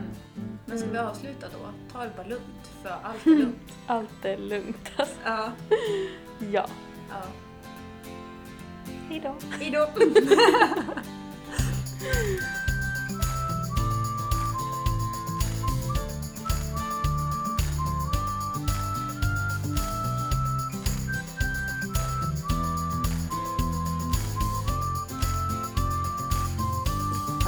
[0.66, 1.10] Men ska vi Mm.
[1.10, 1.92] avsluta då?
[1.92, 3.72] Ta det bara lugnt, för allt är lugnt.
[3.86, 5.14] Allt är lugnt alltså.
[5.24, 5.52] Ja.
[6.52, 6.66] Ja.
[7.10, 7.22] ja.
[9.08, 9.34] Hejdå.
[9.60, 9.86] Hejdå!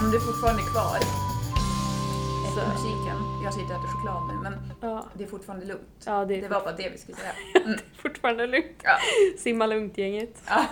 [0.02, 2.60] Om du är fortfarande kvar Så.
[2.60, 6.02] efter musiken, jag sitter och äter choklad nu men Ja, det är fortfarande lugnt.
[6.06, 7.32] ja det är Det var bara det vi skulle säga.
[7.64, 7.78] Mm.
[8.02, 8.80] fortfarande lugnt.
[8.82, 8.96] Ja.
[9.38, 10.42] Simma lugnt gänget.
[10.46, 10.64] Ja.